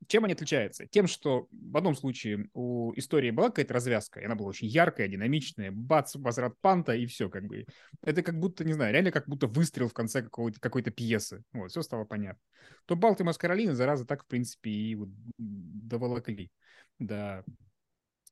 [0.08, 0.88] чем они отличаются?
[0.88, 5.08] Тем, что в одном случае у истории была какая-то развязка, и она была очень яркая,
[5.08, 7.66] динамичная, бац, возврат панта, и все, как бы.
[8.02, 11.44] Это как будто, не знаю, реально как будто выстрел в конце какой-то, какой-то пьесы.
[11.52, 12.40] Вот, все стало понятно.
[12.86, 16.52] То Балтимор с Каролиной, зараза, так, в принципе, и вот доволокли
[17.00, 17.44] до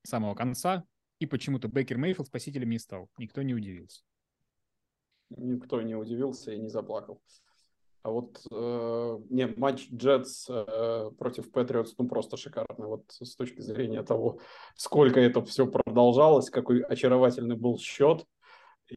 [0.05, 0.83] самого конца,
[1.19, 3.09] и почему-то Бейкер Мейфилд спасителем не стал.
[3.17, 4.01] Никто не удивился.
[5.29, 7.21] Никто не удивился и не заплакал.
[8.03, 12.85] А вот э, не, матч Джетс э, против Патриотс, ну, просто шикарный.
[12.85, 14.39] Вот с точки зрения того,
[14.75, 18.23] сколько это все продолжалось, какой очаровательный был счет.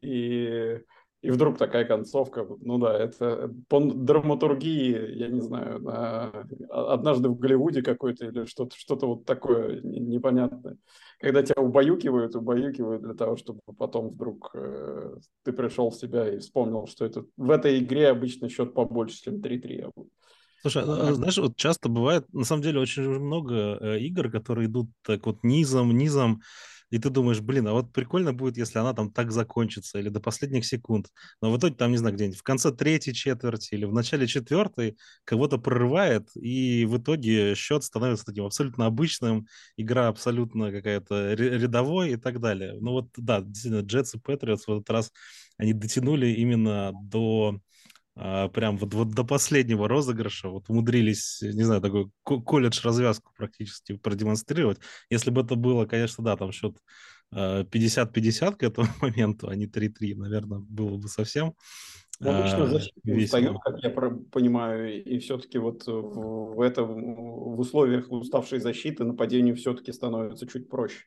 [0.03, 0.79] И
[1.21, 6.31] и вдруг такая концовка, ну да, это по драматургии, я не знаю, на,
[6.69, 10.77] однажды в Голливуде какой-то или что-то что вот такое непонятное.
[11.19, 16.39] Когда тебя убаюкивают, убаюкивают для того, чтобы потом вдруг э, ты пришел в себя и
[16.39, 19.91] вспомнил, что это в этой игре обычно счет побольше, чем 3-3.
[20.61, 24.89] Слушай, а, знаешь, вот часто бывает, на самом деле, очень много э, игр, которые идут
[25.03, 26.41] так вот низом, низом,
[26.89, 30.19] и ты думаешь, блин, а вот прикольно будет, если она там так закончится, или до
[30.19, 31.07] последних секунд.
[31.41, 34.97] Но в итоге там, не знаю, где-нибудь в конце третьей четверти или в начале четвертой
[35.23, 39.47] кого-то прорывает, и в итоге счет становится таким абсолютно обычным,
[39.77, 42.77] игра абсолютно какая-то рядовой и так далее.
[42.79, 45.11] Ну вот, да, действительно, Джетс и Патриотс в этот раз
[45.57, 47.59] они дотянули именно до
[48.53, 54.79] прям вот, вот до последнего розыгрыша вот умудрились, не знаю, такой колледж-развязку практически продемонстрировать.
[55.09, 56.75] Если бы это было, конечно, да, там счет
[57.33, 61.55] 50-50 а, к этому моменту, а не 3-3, наверное, было бы совсем
[62.19, 68.59] ну, обычно защита устает, как я понимаю, и все-таки вот в, этом, в условиях уставшей
[68.59, 71.05] защиты нападению все-таки становится чуть проще.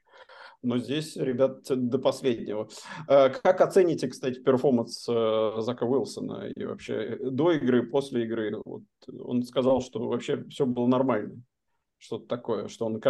[0.63, 2.69] Но здесь ребят до последнего.
[3.09, 8.61] Э, как оцените, кстати, перформанс э, Зака Уилсона и вообще до игры, после игры?
[8.65, 11.43] Вот он сказал, что вообще все было нормально.
[11.99, 13.01] Что-то такое, что он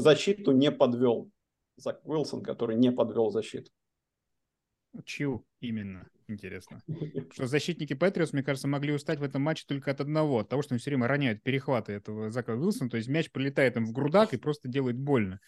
[0.00, 1.30] защиту не подвел.
[1.76, 3.70] Зак Уилсон, который не подвел защиту.
[5.04, 6.82] Чью именно, интересно.
[7.32, 10.62] Что защитники Патриос, мне кажется, могли устать в этом матче только от одного, от того,
[10.62, 13.92] что они все время роняют перехваты этого Зака Уилсона, то есть мяч прилетает им в
[13.92, 15.40] грудак и просто делает больно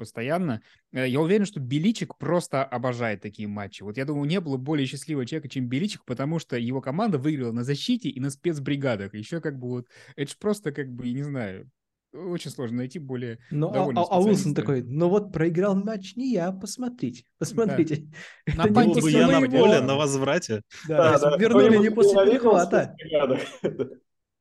[0.00, 0.62] постоянно.
[0.92, 3.82] Э, я уверен, что Беличик просто обожает такие матчи.
[3.82, 7.52] Вот я думаю, не было более счастливого человека, чем Беличик, потому что его команда выиграла
[7.52, 9.14] на защите и на спецбригадах.
[9.14, 9.86] Еще как бы вот,
[10.16, 11.70] это же просто как бы, я не знаю,
[12.14, 16.32] очень сложно найти более ну, а, а, а Уилсон такой, ну вот проиграл матч не
[16.32, 18.08] я, посмотрите, посмотрите.
[18.46, 18.64] Да.
[18.64, 20.62] Это был бы я на поле на возврате.
[20.88, 21.36] Да, да, да.
[21.36, 22.96] вернули не после перехвата.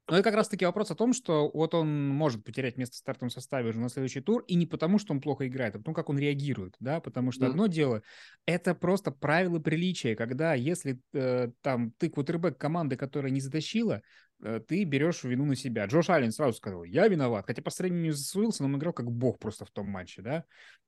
[0.09, 3.29] Но это как раз-таки вопрос о том, что вот он может потерять место в стартовом
[3.29, 6.09] составе уже на следующий тур, и не потому, что он плохо играет, а потому, как
[6.09, 7.49] он реагирует, да, потому что mm.
[7.49, 8.01] одно дело,
[8.45, 14.01] это просто правило приличия, когда если э, там ты квотербек команды, которая не затащила,
[14.43, 15.85] э, ты берешь вину на себя.
[15.85, 19.39] Джош Аллен сразу сказал, я виноват, хотя по сравнению с Уилсоном он играл как бог
[19.39, 20.45] просто в том матче, да,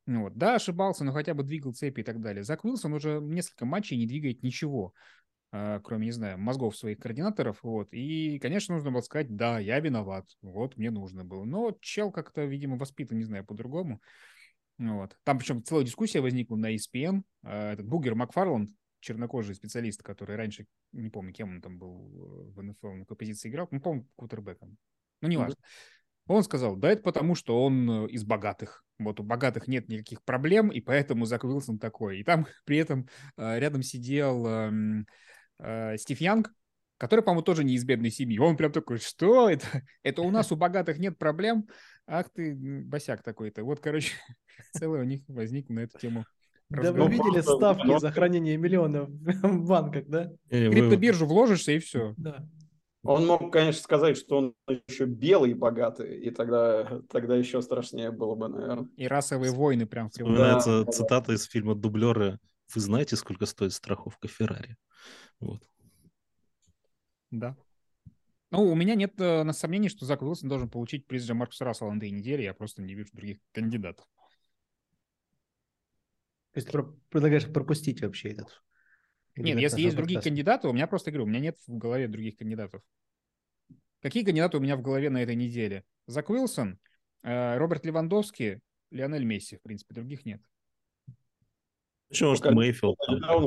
[0.08, 2.44] ну вот, да, ошибался, но хотя бы двигал цепи и так далее.
[2.44, 4.94] Зак Уилсон уже несколько матчей не двигает ничего.
[5.54, 9.80] А, кроме, не знаю, мозгов своих координаторов, вот, и, конечно, нужно было сказать, да, я
[9.82, 14.02] виноват, вот, мне нужно было, но чел как-то, видимо, воспитан, не знаю, по-другому,
[14.78, 18.70] вот, там причем целая дискуссия возникла на ESPN, а, этот Бугер Макфарланд,
[19.02, 23.50] чернокожий специалист, который раньше, не помню, кем он там был в НФЛ, на какой позиции
[23.50, 24.78] играл, ну, по-моему, кутербеком,
[25.22, 25.56] ну, неважно.
[26.28, 28.86] Он сказал, да, это потому, что он э, из богатых.
[29.00, 32.20] Вот у богатых нет никаких проблем, и поэтому Зак Уилсон такой.
[32.20, 35.08] И там при этом э, рядом сидел эм,
[35.62, 36.54] э, Стив Янг,
[36.98, 38.38] который, по-моему, тоже не из бедной семьи.
[38.38, 39.66] Он прям такой, что это?
[40.04, 41.68] Это у нас у богатых нет проблем?
[42.06, 43.64] Ах ты, босяк такой-то.
[43.64, 44.14] Вот, короче,
[44.74, 46.26] целый у них возник на эту тему
[46.72, 49.10] да вы видели ставки за хранение миллионов
[49.44, 50.32] в банках, да?
[50.46, 52.14] В криптобиржу вложишься и все.
[52.18, 52.48] Да.
[53.04, 54.54] Он мог, конечно, сказать, что он
[54.88, 58.88] еще белый богатый, и тогда, тогда еще страшнее было бы, наверное.
[58.96, 60.10] И расовые войны прям.
[60.10, 62.38] Вспоминается да, цитата из фильма «Дублеры».
[62.74, 64.78] Вы знаете, сколько стоит страховка Феррари?
[65.40, 65.62] Вот.
[67.32, 67.56] Да.
[68.52, 71.64] Ну, у меня нет э, на сомнений, что Зак Уилсон должен получить приз за Маркуса
[71.64, 72.44] Рассела на этой неделе.
[72.44, 74.06] Я просто не вижу других кандидатов.
[76.52, 78.62] То есть ты предлагаешь пропустить вообще этот?
[79.38, 82.36] Нет, если есть другие кандидаты, у меня просто говорю, у меня нет в голове других
[82.36, 82.84] кандидатов.
[84.02, 85.86] Какие кандидаты у меня в голове на этой неделе?
[86.08, 86.78] Зак Уилсон,
[87.24, 90.42] э, Роберт Левандовский, Лионель Месси, в принципе, других нет.
[92.12, 93.00] Почему, что Мейфилд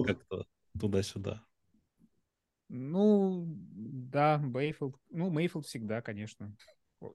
[0.07, 0.47] как-то
[0.81, 1.45] туда-сюда.
[2.71, 4.97] Ну, да, Мейфилд.
[5.11, 6.57] Ну, Мейфилд всегда, конечно.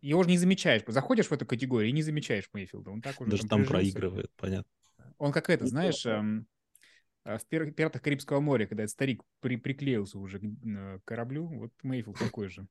[0.01, 0.83] Его же не замечаешь.
[0.85, 2.91] Заходишь в эту категорию и не замечаешь Мейфилда.
[2.91, 4.71] Он так уже Даже там, там проигрывает, понятно.
[5.17, 6.45] Он как это, знаешь, эм,
[7.25, 12.19] в «Пиратах Карибского моря», когда этот старик при, приклеился уже к, к кораблю, вот Мейфилд
[12.19, 12.67] такой же.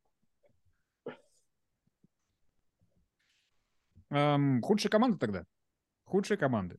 [4.11, 5.47] Эм, худшая команда тогда?
[6.05, 6.79] Худшая команда.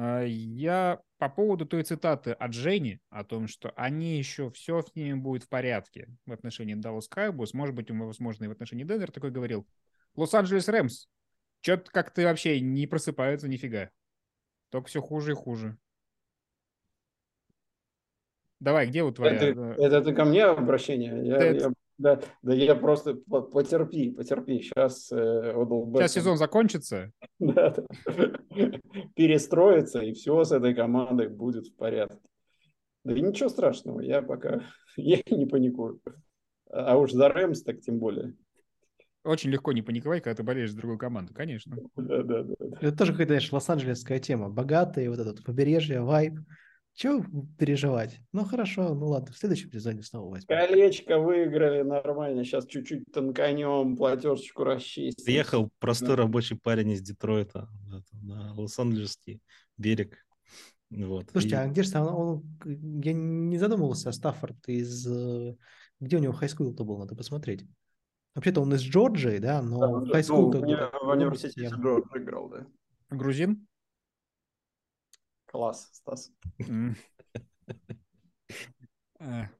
[0.00, 4.94] А, я по поводу той цитаты от Жени о том, что они еще все с
[4.94, 9.10] ними будет в порядке в отношении Dallas Cowboys, может быть, возможно, и в отношении Денвер
[9.10, 9.66] такой говорил.
[10.14, 11.08] Лос-Анджелес Рэмс,
[11.62, 13.90] что-то как-то вообще не просыпаются нифига.
[14.70, 15.76] Только все хуже и хуже.
[18.60, 19.34] Давай, где вот твоя...
[19.34, 21.26] Это, это, это ко мне обращение?
[21.26, 21.64] Я, это...
[21.66, 24.60] я, да, да я просто потерпи, потерпи.
[24.60, 27.12] Сейчас э, Сейчас сезон закончится.
[29.16, 32.18] Перестроится, и все с этой командой будет в порядке.
[33.04, 34.62] Да и ничего страшного, я пока
[34.96, 36.00] я не паникую.
[36.70, 38.34] А уж за Рэмс так тем более.
[39.24, 41.76] Очень легко не паниковать, когда ты болеешь за другую команду, конечно.
[41.96, 42.54] Да, да, да.
[42.80, 44.48] Это тоже какая-то, знаешь, лос-анджелесская тема.
[44.48, 46.38] Богатые, вот этот побережье, вайб.
[46.98, 47.24] Чего
[47.56, 48.18] переживать?
[48.32, 50.48] Ну хорошо, ну ладно, в следующем сезоне снова возьмем.
[50.48, 55.24] Колечко выиграли нормально, сейчас чуть-чуть тонканем, платежечку расчистим.
[55.24, 56.16] Приехал простой да.
[56.16, 57.68] рабочий парень из Детройта
[58.20, 59.40] на Лос-Анджелесский
[59.76, 60.18] берег.
[60.90, 61.30] Вот.
[61.30, 61.58] Слушайте, и...
[61.60, 62.08] а где же он,
[62.64, 65.06] он, я не задумывался, Стаффорд из...
[66.00, 67.64] Где у него хайскул-то был, надо посмотреть.
[68.34, 70.46] Вообще-то он из Джорджии, да, но да, в хайскул...
[70.46, 72.66] Ну, как бы, в университете Джорджии играл, да.
[73.10, 73.67] Грузин?
[75.48, 76.30] Класс, Стас.
[79.18, 79.48] А.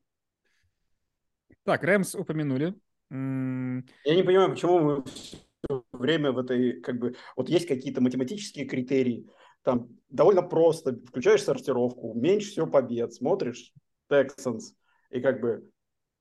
[1.64, 2.74] Так, Рэмс упомянули.
[3.10, 8.64] Я не понимаю, почему мы все время в этой, как бы, вот есть какие-то математические
[8.64, 9.28] критерии,
[9.62, 13.74] там довольно просто, включаешь сортировку, меньше всего побед, смотришь
[14.10, 14.72] Texans,
[15.10, 15.70] и как бы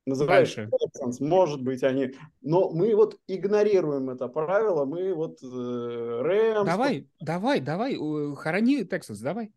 [0.07, 0.71] называешь Дальше.
[0.71, 2.13] Texans, может быть, они...
[2.41, 6.65] Но мы вот игнорируем это правило, мы вот э, Рэмс...
[6.65, 7.95] Давай, давай, давай,
[8.35, 9.51] хорони Тексас, давай.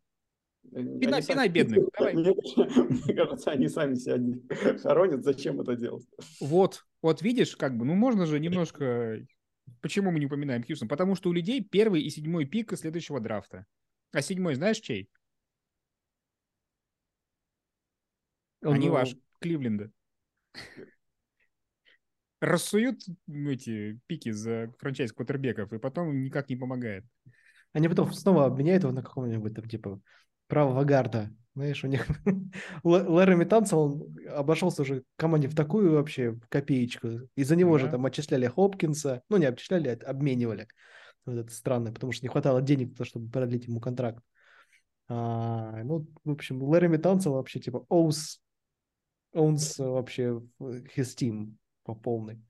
[0.75, 2.15] Они Пинай, сами- пинай бедных, давай.
[2.15, 2.35] Мне,
[3.05, 5.25] мне кажется, они сами себя хоронят.
[5.25, 6.05] Зачем это делать?
[6.41, 9.25] Вот, вот видишь, как бы, ну можно же немножко...
[9.81, 10.89] Почему мы не упоминаем Хьюстон?
[10.89, 13.67] Потому что у людей первый и седьмой пик следующего драфта.
[14.13, 15.09] А седьмой знаешь чей?
[18.63, 19.91] Он, Они ну, ваш, Кливленда.
[22.41, 27.05] Рассуют эти пики за франчайз квотербеков, и потом никак не помогает.
[27.73, 30.01] Они потом снова обменяют его на какого-нибудь там типа
[30.49, 31.31] правого гарда.
[31.55, 32.07] Знаешь, у них
[32.85, 37.29] Л- Лэрэми Танцел, он обошелся уже команде в такую вообще копеечку.
[37.37, 39.23] Из-за него же там отчисляли Хопкинса.
[39.29, 40.67] Ну, не отчисляли, а обменивали.
[41.27, 44.25] Вот это странно, потому что не хватало денег, то, чтобы продлить ему контракт.
[45.09, 48.39] А, ну, в общем, Лэрэми Танцел вообще типа owns,
[49.35, 52.43] owns вообще his team по полной.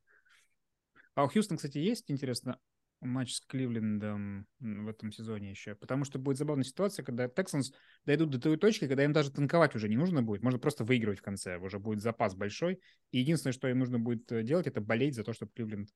[1.15, 2.59] А у Хьюстон, кстати, есть, интересно,
[3.01, 5.75] матч с Кливлендом в этом сезоне еще?
[5.75, 7.73] Потому что будет забавная ситуация, когда Texans
[8.05, 10.43] дойдут до той точки, когда им даже танковать уже не нужно будет.
[10.43, 11.59] Можно просто выигрывать в конце.
[11.59, 12.81] Уже будет запас большой.
[13.11, 15.89] И единственное, что им нужно будет э, делать, это болеть за то, чтобы Кливленд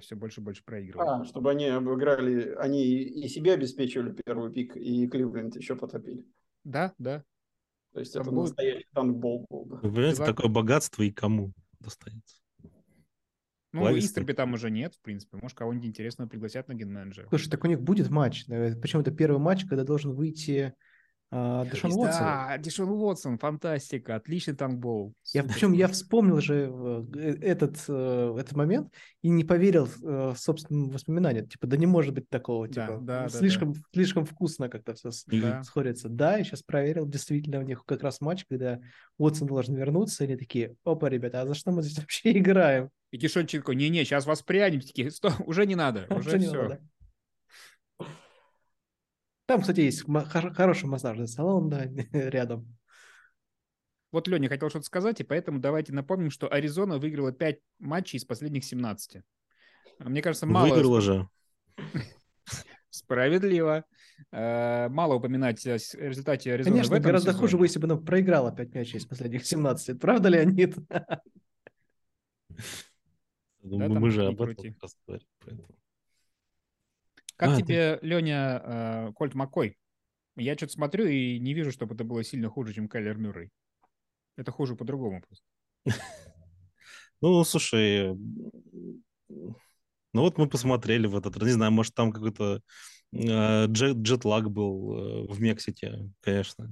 [0.00, 1.08] все больше и больше проигрывал.
[1.08, 6.24] А, чтобы они обыграли, они и себе обеспечивали первый пик, и Кливленд еще потопили.
[6.64, 7.22] Да, да.
[7.92, 9.76] То есть Там это будет- настоящий танкбол был бы.
[9.76, 12.36] Вы понимаете, Два- такое богатство и кому достанется?
[13.74, 14.08] Ну, Лавистый.
[14.10, 15.38] Истерби там уже нет, в принципе.
[15.38, 17.28] Может, кого-нибудь интересного пригласят на ген-менеджера.
[17.30, 18.44] Слушай, так у них будет матч.
[18.48, 20.74] э, Причем это первый матч, когда должен выйти
[21.32, 22.20] Дэшон Уотсон.
[22.22, 25.14] Да, Дешон Уотсон, фантастика, отличный танкбол.
[25.32, 26.70] Я, причем я вспомнил же
[27.14, 28.92] э, этот, э, этот момент
[29.22, 31.48] и не поверил э, собственным воспоминаниям.
[31.48, 32.68] Типа, да не может быть такого.
[32.68, 35.62] Да, Типа, да, да, слишком, слишком вкусно как-то все Да.
[35.62, 36.10] сходится.
[36.10, 37.06] Да, и сейчас проверил.
[37.06, 38.80] Действительно, у них как раз матч, когда
[39.16, 40.24] Уотсон должен вернуться.
[40.24, 42.90] И они такие, опа, ребята, а за что мы здесь вообще играем?
[43.10, 44.80] И Кишончик такой, не-не, сейчас воспрянем.
[44.80, 46.62] Такие, «Стоп, уже не надо, уже Уже не все.
[46.62, 46.80] надо.
[49.52, 52.74] Там, кстати, есть хороший массажный салон, да, рядом.
[54.10, 58.24] Вот Леня хотел что-то сказать, и поэтому давайте напомним, что Аризона выиграла 5 матчей из
[58.24, 59.22] последних 17.
[59.98, 60.68] А Мне кажется, мало...
[60.68, 61.28] Выиграла же.
[62.88, 63.84] Справедливо.
[64.30, 67.40] Э, Мало упоминать о результате Аризоны в Конечно, этом гораздо сезоне.
[67.42, 70.00] хуже, бы, если бы она проиграла 5 мячей из последних 17.
[70.00, 70.76] Правда, Леонид?
[70.78, 70.84] Ну,
[73.64, 74.76] Да, мы, там мы же об этом говорим,
[75.44, 75.81] поэтому.
[77.42, 79.76] Как А, тебе, Леня, э, Кольт Маккой?
[80.36, 83.50] Я что-то смотрю и не вижу, чтобы это было сильно хуже, чем Кайлер Мюррей.
[84.36, 85.44] Это хуже по-другому просто.
[87.20, 88.16] Ну, слушай,
[89.28, 89.54] ну
[90.12, 91.46] вот мы посмотрели в этот раз.
[91.46, 92.60] Не знаю, может, там какой-то
[93.12, 96.68] э, джет, джетлаг был э, в Мексике, конечно.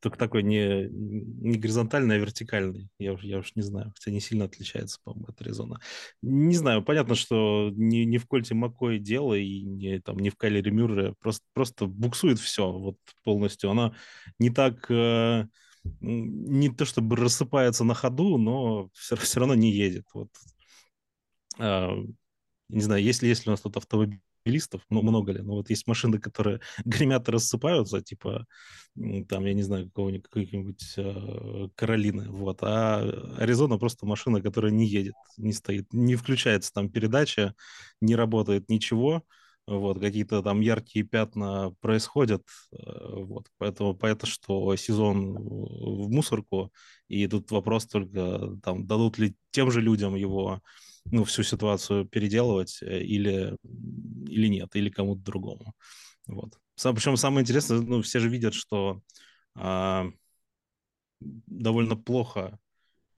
[0.00, 2.88] Только такой не, не горизонтальный, а вертикальный.
[2.98, 5.80] Я уж, я уж не знаю, хотя не сильно отличается, по-моему, от Аризона.
[6.22, 10.36] Не знаю, понятно, что не, не в Кольте Маккой дело и не, там, не в
[10.36, 11.14] Кайлере Мюрре.
[11.20, 13.70] Просто, просто буксует все вот полностью.
[13.70, 13.94] Она
[14.38, 14.90] не так...
[14.90, 15.46] э,
[16.00, 20.06] не то чтобы рассыпается на ходу, но все, все равно не едет.
[20.14, 20.30] Вот.
[21.58, 21.90] А,
[22.68, 23.76] не знаю, есть ли, есть ли у нас тут
[24.48, 28.46] автомобилистов, ну, много ли, но вот есть машины, которые гремят и рассыпаются, типа,
[29.28, 33.00] там, я не знаю, какого-нибудь, какой-нибудь э, Каролины, вот, а
[33.38, 37.54] Аризона просто машина, которая не едет, не стоит, не включается там передача,
[38.00, 39.22] не работает ничего,
[39.66, 46.72] вот, какие-то там яркие пятна происходят, э, вот, поэтому понятно, что сезон в мусорку,
[47.08, 50.60] и тут вопрос только, там, дадут ли тем же людям его,
[51.06, 53.56] ну, всю ситуацию переделывать э, или,
[54.28, 55.74] или нет, или кому-то другому,
[56.26, 56.58] вот.
[56.74, 59.00] Сам, причем самое интересное, ну, все же видят, что
[59.56, 60.06] а,
[61.20, 62.58] довольно плохо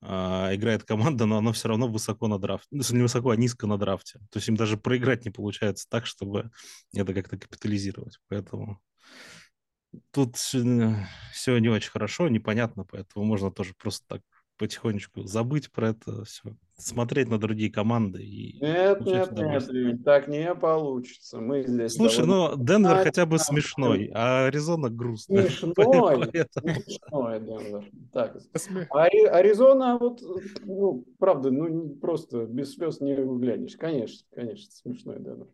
[0.00, 2.68] а, играет команда, но она все равно высоко на драфте.
[2.70, 4.18] Ну, не высоко, а низко на драфте.
[4.30, 6.50] То есть им даже проиграть не получается так, чтобы
[6.94, 8.18] это как-то капитализировать.
[8.28, 8.80] Поэтому
[10.10, 14.22] тут все не очень хорошо, непонятно, поэтому можно тоже просто так
[14.56, 20.54] потихонечку забыть про это все, смотреть на другие команды и Нет, нет, нет, так не
[20.54, 21.40] получится.
[21.40, 25.42] Мы здесь Слушай, довольно ну Денвер А, хотя бы да, смешной, а Аризона грустная.
[25.48, 25.74] смешной.
[25.74, 27.90] Поэтому- смешной Денвер.
[28.12, 30.20] Так, Посме- Ари- Аризона, вот,
[30.64, 33.76] ну, правда, ну, просто без слез не выглянешь.
[33.76, 35.46] Конечно, конечно, смешной Денвер.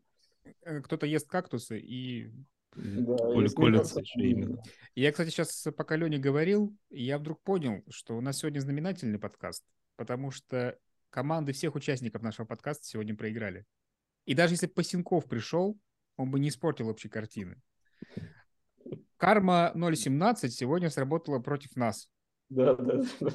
[0.64, 2.30] э, Кто-то ест кактусы, и
[2.74, 4.62] Да, если колется именно.
[4.94, 9.64] Я, кстати, сейчас, пока Леня говорил, я вдруг понял, что у нас сегодня знаменательный подкаст,
[9.96, 10.76] потому что
[11.16, 13.64] команды всех участников нашего подкаста сегодня проиграли.
[14.26, 15.78] И даже если бы Пасенков пришел,
[16.18, 17.56] он бы не испортил общей картины.
[19.16, 22.10] Карма 0.17 сегодня сработала против нас.
[22.50, 23.30] Да, да, да.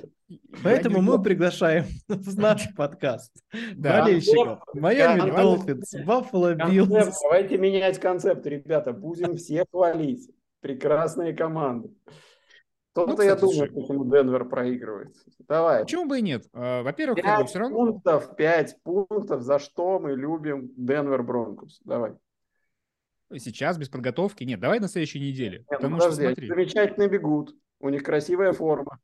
[0.64, 1.24] Поэтому Я мы уверен.
[1.24, 3.34] приглашаем в наш подкаст
[3.76, 4.04] Да.
[4.04, 5.32] болельщиков Майами.
[5.32, 6.54] Dolphins, Buffalo.
[6.54, 7.20] Bills.
[7.24, 8.94] Давайте менять концепт, ребята.
[8.94, 10.30] Будем всех хвалить.
[10.60, 11.90] Прекрасные команды.
[12.92, 13.72] Кто-то, Ну, я думаю, слушай.
[13.74, 15.16] почему Денвер проигрывает.
[15.48, 15.84] Давай.
[15.84, 16.46] Почему бы и нет?
[16.52, 17.76] А, Во-первых, как бы все равно...
[17.78, 21.80] пунктов, пять пунктов, за что мы любим Denver Broncos.
[21.86, 22.16] Давай.
[23.38, 24.60] Сейчас без подготовки нет.
[24.60, 25.60] Давай на следующей неделе.
[25.60, 26.48] Нет, ну Потому что подожди, смотри.
[26.50, 27.56] замечательно бегут.
[27.80, 29.00] У них красивая форма.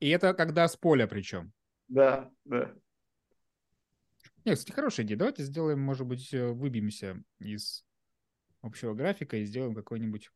[0.00, 1.52] И это когда с поля причем.
[1.86, 2.72] Да, да.
[4.44, 5.18] Нет, кстати, хорошая идея.
[5.18, 7.84] Давайте сделаем, может быть, э, выбьемся из
[8.60, 10.30] общего графика и сделаем какой-нибудь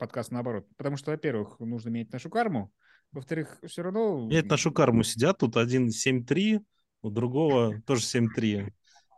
[0.00, 0.66] подкаст наоборот.
[0.76, 2.72] Потому что, во-первых, нужно менять нашу карму.
[3.12, 4.26] Во-вторых, все равно...
[4.28, 6.60] Нет, нашу карму сидят, тут один 7-3,
[7.02, 8.72] у другого тоже 7-3.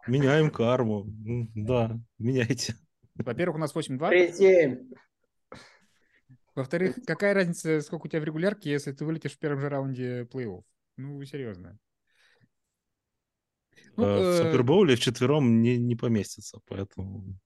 [0.09, 1.05] Меняем карму.
[1.05, 2.75] М, Да, меняйте.
[3.15, 4.11] Во-первых, у нас 8-2.
[4.11, 4.93] 3-7.
[6.55, 10.25] Во-вторых, какая разница, сколько у тебя в регулярке, если ты вылетишь в первом же раунде
[10.25, 10.63] плей-офф?
[10.97, 11.79] Ну, серьезно.
[13.97, 17.39] Ну, Э, В э, Супербоуле вчетвером не, не поместится, поэтому...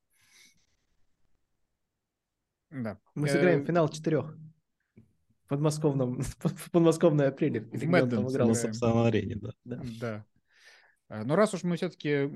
[2.82, 2.98] Да.
[3.14, 4.36] Мы Э, сыграем финал четырех.
[5.44, 7.60] В подмосковном, в подмосковной апреле.
[7.60, 8.48] В Мэдден играл.
[8.48, 8.54] На сыграем.
[8.54, 9.50] собственной арене, да.
[9.64, 9.82] Да.
[10.00, 10.26] Да.
[11.08, 12.30] А, Но раз уж мы все-таки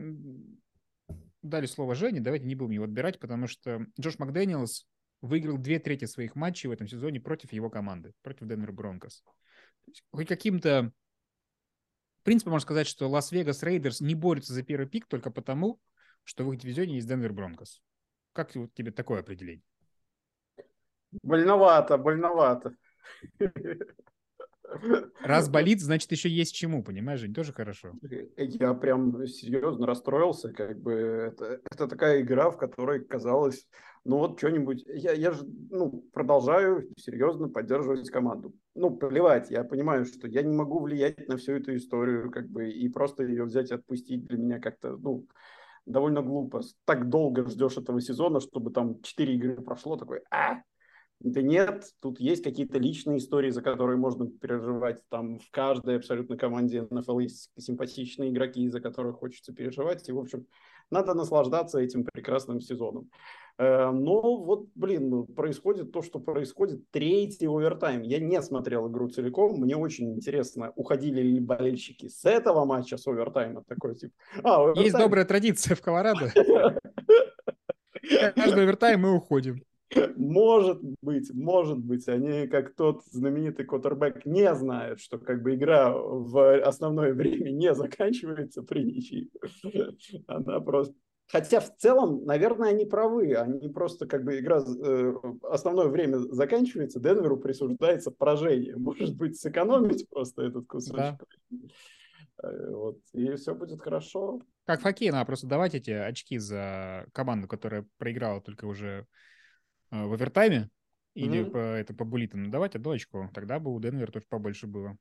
[1.42, 4.86] дали слово Жене, давайте не будем его отбирать, потому что Джош Макдэниелс
[5.22, 9.24] выиграл две трети своих матчей в этом сезоне против его команды, против Denver Broncos.
[10.12, 10.92] Хоть каким-то...
[12.20, 15.80] В принципе, можно сказать, что Las Vegas Raiders не борются за первый пик только потому,
[16.22, 17.82] что в их дивизионе есть Denver Broncos.
[18.34, 19.64] Как вот тебе такое определение?
[21.22, 22.74] Больновато, больновато.
[25.22, 27.34] Раз болит, значит, еще есть чему, понимаешь, Жень?
[27.34, 27.92] Тоже хорошо.
[28.36, 33.66] Я прям серьезно расстроился, как бы это, это такая игра, в которой казалось,
[34.04, 38.54] ну вот что-нибудь, я, я же ну, продолжаю серьезно поддерживать команду.
[38.74, 42.70] Ну, плевать, я понимаю, что я не могу влиять на всю эту историю, как бы,
[42.70, 45.26] и просто ее взять и отпустить для меня как-то, ну,
[45.84, 46.62] довольно глупо.
[46.84, 50.62] Так долго ждешь этого сезона, чтобы там 4 игры прошло, такой, а,
[51.20, 55.02] да нет, тут есть какие-то личные истории, за которые можно переживать.
[55.10, 60.08] Там в каждой абсолютно команде НФЛ есть симпатичные игроки, за которых хочется переживать.
[60.08, 60.46] И, в общем,
[60.90, 63.10] надо наслаждаться этим прекрасным сезоном.
[63.58, 66.90] Э, Но вот, блин, ну, происходит то, что происходит.
[66.90, 68.00] Третий овертайм.
[68.00, 69.60] Я не смотрел игру целиком.
[69.60, 73.62] Мне очень интересно, уходили ли болельщики с этого матча, с овертайма.
[73.68, 74.12] Такой тип.
[74.42, 75.04] А, Есть овертайм.
[75.04, 76.32] добрая традиция в Колорадо.
[78.34, 79.62] Каждый овертайм мы уходим.
[80.16, 85.92] Может быть, может быть, они, как тот знаменитый квотербек, не знают, что как бы игра
[85.92, 89.30] в основное время не заканчивается при ничьи.
[90.26, 90.94] Она просто...
[91.26, 93.34] Хотя в целом, наверное, они правы.
[93.34, 98.76] Они просто как бы игра, э, основное время заканчивается, Денверу присуждается поражение.
[98.76, 101.22] Может быть, сэкономить просто этот кусочек.
[102.42, 104.40] Э, Вот, и все будет хорошо.
[104.64, 109.06] Как в хоккее, надо просто давать эти очки за команду, которая проиграла только уже
[109.90, 110.70] в овертайме
[111.14, 111.50] или Мгм.
[111.52, 112.50] по, это, по булитам.
[112.50, 113.30] Давать одно очко.
[113.34, 114.96] Тогда бы у Денвера тоже побольше было.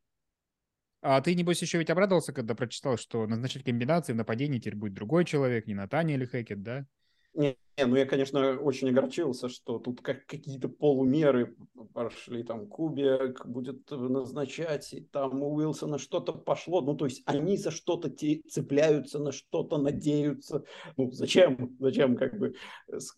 [1.02, 4.94] А ты, небось, еще ведь обрадовался, когда прочитал, что назначать комбинации в нападении теперь будет
[4.94, 6.86] другой человек, не Натаниэль или Хэкет, да?
[7.34, 11.56] Не, не, ну я, конечно, очень огорчился, что тут как какие-то полумеры
[11.94, 17.56] пошли, там Кубик будет назначать, и там у Уилсона что-то пошло, ну то есть они
[17.58, 20.66] за что-то цепляются, на что-то надеются,
[20.98, 22.56] ну зачем, зачем как бы,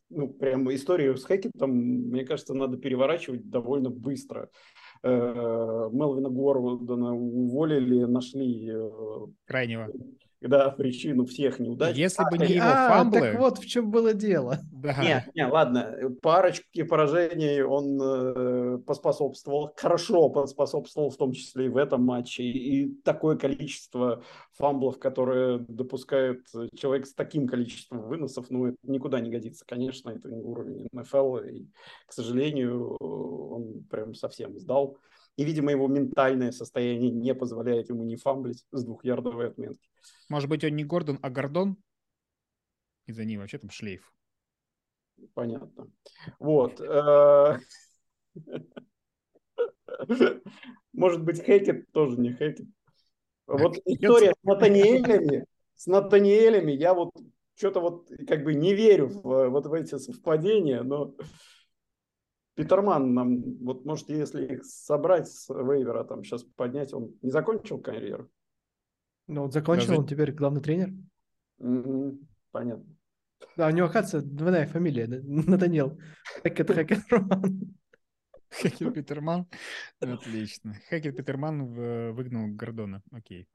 [0.09, 4.49] ну прям историю с Хэкетом, мне кажется, надо переворачивать довольно быстро.
[5.03, 8.89] Э, Мелвина Гордона уволили, нашли э,
[9.45, 9.89] Крайнего.
[10.42, 11.96] Да, причину всех неудач.
[11.96, 13.20] Если бы А, не его а, фамблы...
[13.20, 14.58] так вот в чем было дело.
[14.72, 14.96] Да.
[15.04, 21.78] Не, не, ладно, парочки поражений он э, поспособствовал, хорошо поспособствовал, в том числе и в
[21.78, 22.44] этом матче.
[22.44, 24.24] И такое количество
[24.54, 29.66] фамблов, которые допускает человек с таким количеством выносов, ну, это никуда не годится.
[29.68, 31.66] Конечно, это не уровень НФЛ, и,
[32.08, 34.98] к сожалению, он прям совсем сдал.
[35.42, 39.89] И, видимо, его ментальное состояние не позволяет ему не фамблить с двухярдовой отметки.
[40.30, 41.78] Может быть, он не Гордон, а Гордон?
[43.08, 44.14] И за ним вообще там шлейф.
[45.34, 45.89] Понятно.
[46.38, 46.80] Вот.
[46.80, 47.60] э,
[50.94, 52.68] Может быть, Хекет тоже не Хекет.
[53.48, 57.16] Вот история с Натаниэлями, с Натаниэлями, я вот
[57.56, 61.16] что-то вот как бы не верю в, вот в эти совпадения, но
[62.64, 67.80] Питерман нам, вот может, если их собрать с вейвера, там сейчас поднять, он не закончил
[67.80, 68.30] карьеру?
[69.28, 70.91] Ну, вот закончил Даже- он теперь главный тренер.
[71.59, 72.86] Мгм, Понятно.
[73.57, 75.07] Да, у него, оказывается, двойная фамилия.
[75.07, 75.97] да, Натаниэл.
[76.43, 77.76] Хэкет, Хэкет, Роман.
[78.53, 79.47] Хекер Питерман.
[79.99, 80.76] Отлично.
[80.89, 81.74] Хекер Питерман
[82.14, 83.01] выгнал Гордона.
[83.12, 83.47] Окей.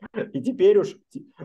[0.32, 0.96] И теперь уж,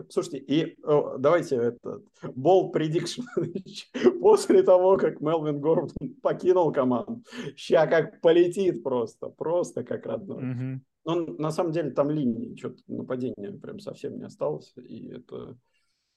[0.10, 2.04] слушайте, и о, давайте этот
[2.36, 3.24] бол prediction
[4.22, 5.90] после того, как Мелвин Гордон
[6.22, 7.24] покинул команду,
[7.56, 10.44] ща как полетит просто, просто как родной.
[10.44, 10.86] Мгм.
[11.06, 15.58] Но на самом деле там линии, что-то нападения прям совсем не осталось, и это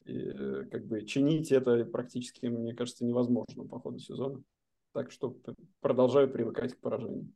[0.05, 4.43] и, э, как бы чинить это практически, мне кажется, невозможно по ходу сезона.
[4.93, 5.37] Так что
[5.81, 7.33] продолжаю привыкать к поражению.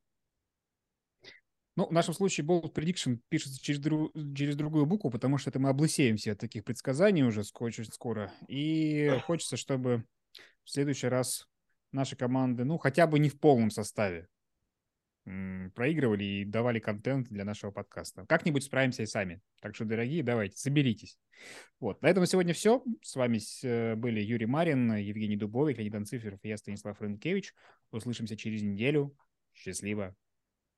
[1.80, 5.58] Ну, в нашем случае Bold Prediction пишется через, дру- через другую букву, потому что это
[5.58, 8.30] мы облысеемся от таких предсказаний уже очень скоро.
[8.48, 10.04] И хочется, чтобы
[10.62, 11.48] в следующий раз
[11.90, 14.28] наши команды, ну, хотя бы не в полном составе,
[15.24, 18.26] проигрывали и давали контент для нашего подкаста.
[18.26, 19.40] Как-нибудь справимся и сами.
[19.62, 21.18] Так что, дорогие, давайте, соберитесь.
[21.78, 22.84] Вот, на этом на сегодня все.
[23.00, 27.54] С вами э, были Юрий Марин, Евгений Дубовик, Леонид Анциферов и я, Станислав Рынкевич.
[27.90, 29.16] Услышимся через неделю.
[29.54, 30.14] Счастливо.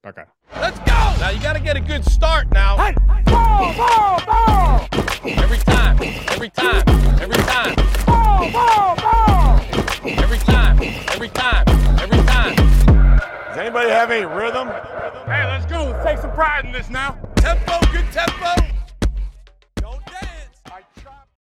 [0.05, 0.25] Okay.
[0.57, 1.15] Let's go!
[1.21, 2.77] Now you gotta get a good start now.
[2.77, 2.93] Hey,
[3.27, 4.89] ball, ball, ball.
[5.23, 5.97] Every time,
[6.29, 6.83] every time,
[7.21, 7.77] every time.
[8.05, 9.61] Ball, ball, ball.
[10.03, 10.83] Every time,
[11.13, 11.69] every time,
[12.01, 12.57] every time.
[12.57, 14.67] Does anybody have any rhythm?
[15.27, 15.97] Hey, let's go.
[16.03, 17.17] Take some pride in this now.
[17.37, 18.72] Tempo, good tempo.